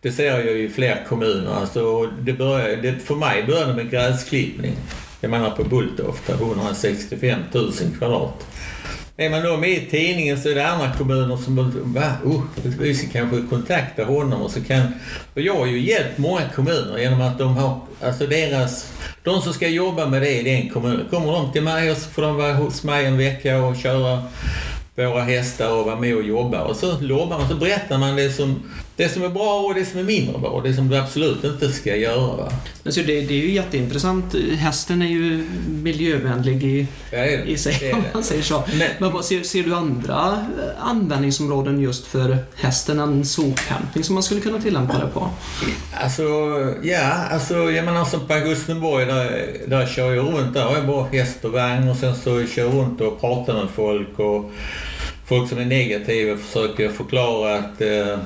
Det 0.00 0.12
ser 0.12 0.26
jag 0.26 0.44
ju 0.44 0.64
i 0.64 0.68
fler 0.68 1.04
kommuner. 1.08 1.54
Alltså, 1.60 2.06
det 2.06 2.32
började, 2.32 2.76
det, 2.76 2.98
för 3.04 3.14
mig 3.14 3.44
började 3.46 3.66
det 3.66 3.76
med 3.76 3.90
gräsklippning. 3.90 4.76
Jag 5.20 5.30
menar 5.30 5.50
på 5.50 5.64
Bulltofta, 5.64 6.32
165 6.32 7.40
000 7.52 7.72
kvadrat. 7.98 8.46
Är 9.20 9.30
man 9.30 9.42
då 9.42 9.56
med 9.56 9.70
i 9.70 9.86
tidningen 9.90 10.42
så 10.42 10.48
är 10.48 10.54
det 10.54 10.68
andra 10.68 10.92
kommuner 10.98 11.36
som 11.36 11.56
va? 11.94 12.12
Uh, 12.24 12.42
vi 12.78 12.94
ska 12.94 13.08
kanske 13.08 13.42
kontakta 13.50 14.04
honom 14.04 14.42
och 14.42 14.50
så 14.50 14.64
kan... 14.64 14.82
Och 15.34 15.40
jag 15.40 15.54
har 15.54 15.66
ju 15.66 15.80
hjälpt 15.80 16.18
många 16.18 16.40
kommuner 16.54 16.98
genom 16.98 17.20
att 17.20 17.38
de 17.38 17.56
har, 17.56 17.80
alltså 18.02 18.26
deras, 18.26 18.92
de 19.22 19.40
som 19.40 19.52
ska 19.52 19.68
jobba 19.68 20.06
med 20.06 20.22
det 20.22 20.40
i 20.40 20.42
den 20.42 20.68
kommunen, 20.68 21.06
kommer 21.10 21.32
de 21.32 21.52
till 21.52 21.62
mig 21.62 21.90
och 21.90 21.96
så 21.96 22.10
får 22.10 22.22
de 22.22 22.36
vara 22.36 22.54
hos 22.54 22.84
mig 22.84 23.06
en 23.06 23.18
vecka 23.18 23.62
och 23.62 23.76
köra 23.76 24.22
våra 24.94 25.22
hästar 25.22 25.72
och 25.72 25.84
vara 25.84 25.96
med 25.96 26.16
och 26.16 26.22
jobba. 26.22 26.62
Och 26.62 26.76
så 26.76 27.00
lobbar 27.00 27.38
man, 27.38 27.48
så 27.48 27.54
berättar 27.54 27.98
man 27.98 28.16
det 28.16 28.30
som, 28.30 28.62
det 29.00 29.08
som 29.08 29.22
är 29.22 29.28
bra 29.28 29.60
och 29.60 29.74
det 29.74 29.84
som 29.84 30.00
är 30.00 30.04
mindre 30.04 30.38
bra. 30.38 30.60
Det 30.64 30.74
som 30.74 30.88
du 30.88 30.96
absolut 30.96 31.44
inte 31.44 31.68
ska 31.68 31.96
göra. 31.96 32.36
Va? 32.36 32.52
Alltså 32.84 33.00
det, 33.00 33.20
det 33.20 33.34
är 33.34 33.46
ju 33.46 33.50
jätteintressant. 33.50 34.34
Hästen 34.58 35.02
är 35.02 35.06
ju 35.06 35.46
miljövänlig 35.68 36.64
i, 36.64 36.86
det 37.10 37.16
det. 37.16 37.50
i 37.50 37.58
sig, 37.58 37.92
om 37.92 38.02
man 38.14 38.24
säger 38.24 38.42
så. 38.42 38.64
Men, 38.78 38.88
Men 38.98 39.12
vad, 39.12 39.24
ser, 39.24 39.42
ser 39.42 39.62
du 39.62 39.74
andra 39.74 40.46
användningsområden 40.78 41.80
just 41.80 42.06
för 42.06 42.38
hästen 42.56 42.98
än 42.98 43.24
sophämtning 43.24 44.04
som 44.04 44.14
man 44.14 44.22
skulle 44.22 44.40
kunna 44.40 44.60
tillämpa 44.60 44.98
det 44.98 45.06
på? 45.14 45.30
Alltså, 46.02 46.22
ja, 46.82 47.12
alltså 47.30 47.54
jag 47.54 47.84
menar 47.84 48.04
som 48.04 48.26
på 48.26 48.34
Augustenborg, 48.34 49.06
där, 49.06 49.46
där 49.66 49.86
kör 49.86 50.14
jag 50.14 50.26
runt. 50.26 50.54
Där 50.54 50.64
har 50.64 50.76
jag 50.76 50.86
bara 50.86 51.06
häst 51.06 51.44
och 51.44 51.52
vagn 51.52 51.88
och 51.88 51.96
sen 51.96 52.16
så 52.16 52.46
kör 52.46 52.62
jag 52.62 52.74
runt 52.74 53.00
och 53.00 53.20
pratar 53.20 53.54
med 53.54 53.68
folk 53.74 54.18
och 54.18 54.50
folk 55.26 55.48
som 55.48 55.58
är 55.58 55.64
negativa 55.64 56.36
försöker 56.36 56.88
förklara 56.88 57.54
att, 57.54 57.80
eh, 57.80 58.18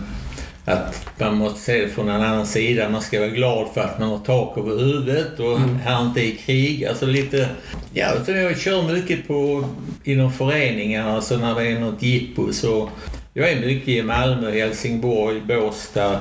att 0.64 1.06
man 1.18 1.36
måste 1.36 1.60
se 1.60 1.80
det 1.80 1.88
från 1.88 2.08
en 2.08 2.22
annan 2.22 2.46
sida. 2.46 2.88
Man 2.88 3.02
ska 3.02 3.20
vara 3.20 3.28
glad 3.28 3.68
för 3.74 3.80
att 3.80 3.98
man 3.98 4.08
har 4.08 4.18
tak 4.18 4.58
över 4.58 4.78
huvudet 4.78 5.40
och 5.40 5.58
här 5.60 6.02
inte 6.02 6.20
är 6.20 6.36
krig. 6.36 6.84
Alltså 6.84 7.06
lite, 7.06 7.48
ja, 7.92 8.08
så 8.26 8.32
jag 8.32 8.58
kör 8.58 8.92
mycket 8.92 9.28
på 9.28 9.64
inom 10.04 10.32
föreningarna, 10.32 11.12
alltså 11.16 11.36
när 11.36 11.54
det 11.54 11.66
är 11.68 11.78
något 11.80 12.02
jippo 12.02 12.52
så 12.52 12.90
jag 13.34 13.50
är 13.50 13.60
mycket 13.60 13.88
i 13.88 14.02
Malmö, 14.02 14.50
Helsingborg, 14.50 15.40
Båstad 15.40 16.20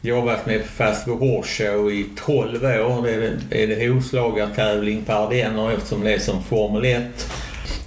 jobbat 0.00 0.46
med 0.46 0.62
Fast 0.64 1.04
the 1.04 1.10
Horse 1.10 1.64
i 1.74 2.06
12 2.16 2.64
år. 2.64 3.02
Det 3.02 3.14
är 3.14 3.20
det, 3.20 3.62
är 3.62 3.66
det 3.66 3.88
hovslagartävling 3.88 5.04
på 5.04 5.12
Ardenner 5.12 5.72
eftersom 5.72 6.04
det 6.04 6.12
är 6.12 6.18
som 6.18 6.42
Formel 6.42 6.84
1. 6.84 7.02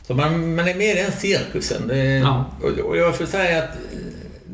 Så 0.08 0.14
man, 0.14 0.56
man 0.56 0.68
är 0.68 0.76
med 0.76 0.98
i 0.98 1.02
den 1.02 1.12
cirkusen. 1.12 1.88
Det, 1.88 1.98
Ja. 1.98 2.46
och, 2.62 2.80
och 2.80 2.98
jag 2.98 3.16
får 3.18 3.26
säga 3.26 3.64
att 3.64 3.70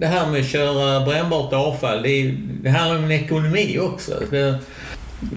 det 0.02 0.08
här 0.08 0.28
med 0.28 0.42
att 0.42 0.48
köra 0.48 1.06
brännbart 1.06 1.54
avfall, 1.54 2.04
det, 2.04 2.10
är, 2.10 2.38
det 2.64 2.70
handlar 2.70 2.98
om 2.98 3.04
en 3.04 3.12
ekonomi 3.12 3.80
också. 3.80 4.24
Det, 4.30 4.60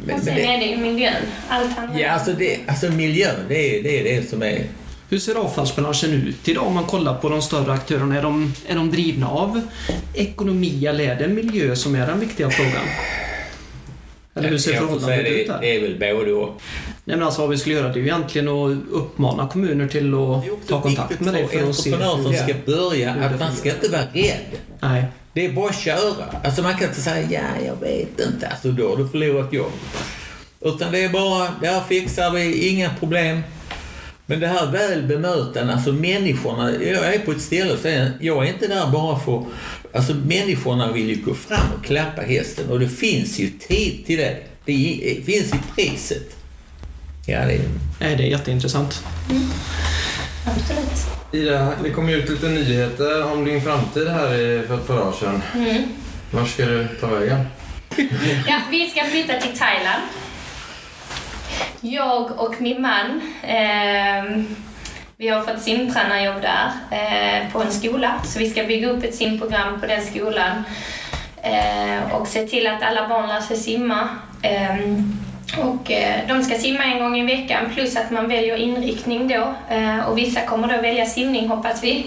men, 0.06 0.16
Och 0.16 0.22
sen 0.22 0.34
det, 0.34 0.44
är 0.44 0.58
det 0.58 0.64
ju 0.64 0.76
miljön. 0.76 1.14
Allt 1.48 1.76
handlar 1.76 2.00
ja, 2.00 2.10
alltså, 2.10 2.32
det, 2.32 2.58
alltså 2.66 2.86
miljön, 2.86 3.36
det 3.48 3.78
är, 3.78 3.82
det 3.82 4.00
är 4.00 4.04
det 4.04 4.28
som 4.28 4.42
är... 4.42 4.66
Hur 5.08 5.18
ser 5.18 5.34
avfallsbranschen 5.34 6.10
ut 6.10 6.48
idag 6.48 6.66
om 6.66 6.74
man 6.74 6.84
kollar 6.84 7.14
på 7.14 7.28
de 7.28 7.42
större 7.42 7.72
aktörerna? 7.72 8.18
Är 8.18 8.22
de, 8.22 8.52
är 8.68 8.74
de 8.74 8.90
drivna 8.90 9.28
av 9.28 9.60
ekonomi 10.14 10.86
eller 10.86 11.04
är 11.04 11.14
det 11.16 11.28
miljö 11.28 11.76
som 11.76 11.94
är 11.94 12.06
den 12.06 12.20
viktiga 12.20 12.50
frågan? 12.50 12.84
Eller 14.34 14.48
hur 14.48 14.58
ser 14.58 14.72
förhållandet 14.72 15.04
säga 15.04 15.28
ut 15.28 15.46
det, 15.46 15.52
där? 15.52 15.60
det 15.60 15.76
är 15.76 15.80
väl 15.80 16.16
både 16.16 16.32
och. 16.32 16.60
Nej, 17.04 17.16
men 17.16 17.22
alltså 17.22 17.40
vad 17.40 17.50
vi 17.50 17.58
skulle 17.58 17.74
göra 17.74 17.88
det 17.88 17.98
är 17.98 18.00
ju 18.00 18.06
egentligen 18.06 18.48
att 18.48 18.76
uppmana 18.90 19.48
kommuner 19.48 19.88
till 19.88 20.14
att 20.14 20.68
ta 20.68 20.80
kontakt 20.80 21.20
med 21.20 21.34
dig 21.34 21.48
för 21.48 21.70
att 21.70 21.76
se 21.76 21.92
entreprenör 21.92 22.22
som 22.22 22.32
hur 22.32 22.38
ska 22.38 22.54
börja, 22.66 23.12
hur 23.12 23.22
att 23.22 23.40
man 23.40 23.56
ska 23.56 23.70
inte 23.70 23.88
vara 23.88 24.02
rädd. 24.02 24.58
Nej. 24.80 25.04
Det 25.32 25.46
är 25.46 25.52
bara 25.52 25.68
att 25.68 25.78
köra. 25.78 26.24
Alltså 26.44 26.62
man 26.62 26.74
kan 26.74 26.88
inte 26.88 27.00
säga 27.00 27.26
ja, 27.30 27.66
jag 27.66 27.88
vet 27.88 28.20
inte. 28.32 28.48
Alltså 28.48 28.68
då 28.68 28.88
har 28.88 28.96
du 28.96 29.08
förlorat 29.08 29.52
jobb. 29.52 29.72
Utan 30.60 30.92
det 30.92 31.04
är 31.04 31.08
bara, 31.08 31.48
det 31.60 31.66
här 31.66 31.80
fixar 31.88 32.30
vi, 32.30 32.68
inga 32.68 32.90
problem. 32.94 33.42
Men 34.26 34.40
det 34.40 34.46
här 34.46 34.66
väl 34.70 35.02
bemötande, 35.02 35.72
alltså 35.72 35.92
människorna. 35.92 36.70
Jag 36.72 37.14
är 37.14 37.18
på 37.18 37.30
ett 37.32 37.40
ställe 37.42 37.72
och 37.72 37.78
säger, 37.78 38.12
jag 38.20 38.44
är 38.46 38.52
inte 38.52 38.66
där 38.66 38.86
bara 38.90 39.18
för... 39.18 39.44
Alltså 39.94 40.14
människorna 40.14 40.92
vill 40.92 41.08
ju 41.08 41.16
gå 41.24 41.34
fram 41.34 41.66
och 41.78 41.84
klappa 41.84 42.22
hästen 42.22 42.70
och 42.70 42.80
det 42.80 42.88
finns 42.88 43.38
ju 43.38 43.50
tid 43.50 44.06
till 44.06 44.18
det. 44.18 44.36
Det 44.64 45.22
finns 45.26 45.54
i 45.54 45.56
priset. 45.76 46.36
Ja, 47.26 47.38
det 47.46 47.54
är... 47.54 47.60
Det 48.16 48.22
är 48.24 48.28
jätteintressant. 48.28 49.02
Absolut. 50.46 51.06
Ida, 51.32 51.72
det 51.84 51.90
kom 51.90 52.08
ju 52.10 52.16
ut 52.16 52.30
lite 52.30 52.48
nyheter 52.48 53.32
om 53.32 53.44
din 53.44 53.62
framtid 53.62 54.08
här 54.08 54.34
i- 54.34 54.66
för 54.66 54.74
ett 54.74 54.86
par 54.86 55.00
år 55.08 55.14
sedan. 55.20 55.42
Mm. 55.54 55.82
Var 56.30 56.44
ska 56.46 56.64
du 56.66 56.88
ta 57.00 57.06
vägen? 57.06 57.44
Ja, 58.48 58.60
vi 58.70 58.90
ska 58.90 59.04
flytta 59.04 59.40
till 59.40 59.58
Thailand. 59.58 60.02
Jag 61.80 62.40
och 62.40 62.54
min 62.58 62.82
man, 62.82 63.20
eh, 63.42 64.44
vi 65.16 65.28
har 65.28 65.42
fått 65.42 65.62
simtränarjobb 65.62 66.42
där 66.42 66.70
eh, 66.90 67.52
på 67.52 67.62
en 67.62 67.72
skola. 67.72 68.14
Så 68.24 68.38
vi 68.38 68.50
ska 68.50 68.64
bygga 68.64 68.88
upp 68.88 69.04
ett 69.04 69.14
simprogram 69.14 69.80
på 69.80 69.86
den 69.86 70.04
skolan 70.04 70.64
eh, 71.42 72.12
och 72.12 72.28
se 72.28 72.46
till 72.46 72.66
att 72.66 72.82
alla 72.82 73.08
barn 73.08 73.28
lär 73.28 73.40
sig 73.40 73.56
simma. 73.56 74.08
Ehm, 74.42 75.18
och 75.56 75.90
eh, 75.90 76.28
de 76.28 76.42
ska 76.42 76.58
simma 76.58 76.84
en 76.84 76.98
gång 76.98 77.18
i 77.18 77.36
veckan 77.36 77.70
plus 77.74 77.96
att 77.96 78.10
man 78.10 78.28
väljer 78.28 78.56
inriktning 78.56 79.28
då. 79.28 79.54
Eh, 79.74 80.08
och 80.08 80.18
vissa 80.18 80.40
kommer 80.40 80.68
då 80.68 80.82
välja 80.82 81.06
simning 81.06 81.48
hoppas 81.48 81.84
vi. 81.84 82.06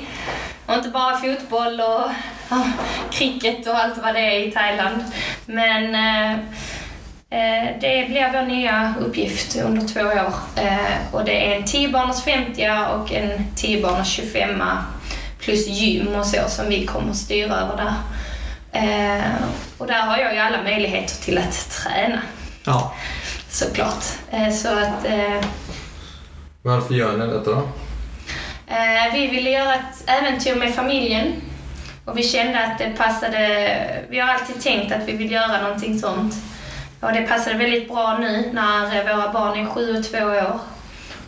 Och 0.66 0.74
inte 0.74 0.90
bara 0.90 1.18
fotboll 1.18 1.82
och 1.82 2.12
ja, 2.50 2.64
cricket 3.12 3.68
och 3.68 3.76
allt 3.76 3.98
vad 4.04 4.16
det 4.16 4.20
är 4.20 4.48
i 4.48 4.52
Thailand. 4.52 5.04
Men 5.46 5.96
eh, 5.96 6.40
det 7.82 8.08
blir 8.10 8.30
vår 8.34 8.42
nya 8.46 8.94
uppgift 9.00 9.56
under 9.56 9.88
två 9.88 10.02
år. 10.02 10.34
Eh, 10.56 10.98
och 11.16 11.26
det 11.26 11.52
är 11.52 11.56
en 11.56 11.64
10-barners 11.64 12.22
50 12.24 12.70
och 12.96 13.14
en 13.14 13.40
10-barners 13.56 14.08
25 14.08 14.62
plus 15.40 15.68
gym 15.68 16.08
och 16.16 16.26
så 16.26 16.38
som 16.50 16.70
vi 16.70 16.86
kommer 16.86 17.10
att 17.12 17.18
styra 17.18 17.56
över 17.56 17.78
där. 17.78 17.94
Eh, 18.72 19.24
och 19.78 19.88
där 19.88 20.02
har 20.02 20.18
jag 20.18 20.34
ju 20.34 20.40
alla 20.40 20.64
möjligheter 20.64 21.24
till 21.24 21.38
att 21.38 21.70
träna 21.70 22.22
Ja. 22.66 22.94
såklart. 23.50 24.06
Eh, 24.32 24.50
så 24.54 24.68
att 24.68 25.06
eh, 25.06 25.42
Varför 26.62 26.94
gör 26.94 27.18
ni 27.18 27.28
detta 27.28 27.52
då? 27.52 27.70
Eh, 28.68 29.14
vi 29.14 29.28
ville 29.28 29.50
göra 29.50 29.74
ett 29.76 30.04
äventyr 30.10 30.56
med 30.56 30.76
familjen 30.76 31.34
och 32.06 32.18
vi 32.18 32.24
kände 32.24 32.64
att 32.66 32.78
det 32.78 32.90
passade. 32.98 33.78
Vi 34.10 34.20
har 34.20 34.30
alltid 34.34 34.62
tänkt 34.62 34.92
att 34.96 35.08
vi 35.08 35.12
vill 35.12 35.32
göra 35.32 35.62
någonting 35.62 36.00
sånt. 36.00 36.34
Och 37.00 37.14
det 37.14 37.22
passade 37.22 37.58
väldigt 37.58 37.88
bra 37.88 38.18
nu 38.18 38.50
när 38.54 38.96
eh, 38.96 39.16
våra 39.16 39.34
barn 39.34 39.60
är 39.60 39.66
sju 39.66 39.98
och 39.98 40.04
två 40.04 40.18
år 40.18 40.60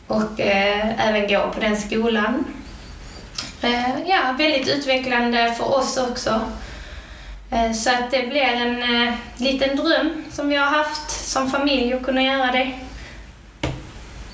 och 0.07 0.39
eh, 0.39 1.07
även 1.07 1.27
går 1.27 1.51
på 1.53 1.59
den 1.59 1.77
skolan. 1.77 2.45
Eh, 3.61 3.99
ja, 4.07 4.35
väldigt 4.37 4.67
utvecklande 4.67 5.53
för 5.57 5.75
oss 5.77 5.97
också. 5.97 6.41
Eh, 7.51 7.71
så 7.71 7.89
att 7.89 8.11
det 8.11 8.27
blir 8.29 8.41
en 8.41 9.07
eh, 9.07 9.13
liten 9.37 9.75
dröm 9.75 10.23
som 10.31 10.49
vi 10.49 10.55
har 10.55 10.67
haft 10.67 11.11
som 11.11 11.51
familj 11.51 11.93
att 11.93 12.03
kunna 12.03 12.23
göra 12.23 12.51
det. 12.51 12.71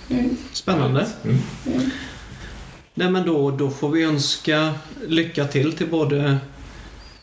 Mm. 0.09 0.37
Spännande. 0.51 1.05
Mm. 1.23 1.41
Nej, 2.93 3.09
men 3.09 3.25
då, 3.25 3.51
då 3.51 3.69
får 3.69 3.89
vi 3.89 4.03
önska 4.03 4.73
lycka 5.07 5.45
till 5.45 5.73
till 5.73 5.87
både 5.87 6.37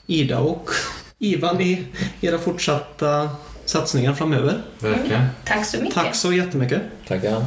Ida 0.06 0.38
och 0.38 0.70
Ivan 1.18 1.60
i 1.60 1.86
era 2.20 2.38
fortsatta 2.38 3.30
satsningar 3.72 4.14
framöver. 4.14 4.62
Verkligen. 4.78 5.26
Tack 5.44 5.66
så 5.66 5.76
mycket. 5.76 5.94
Tack 5.94 6.14
så 6.14 6.32
jättemycket. 6.32 6.82
Tackar. 7.08 7.44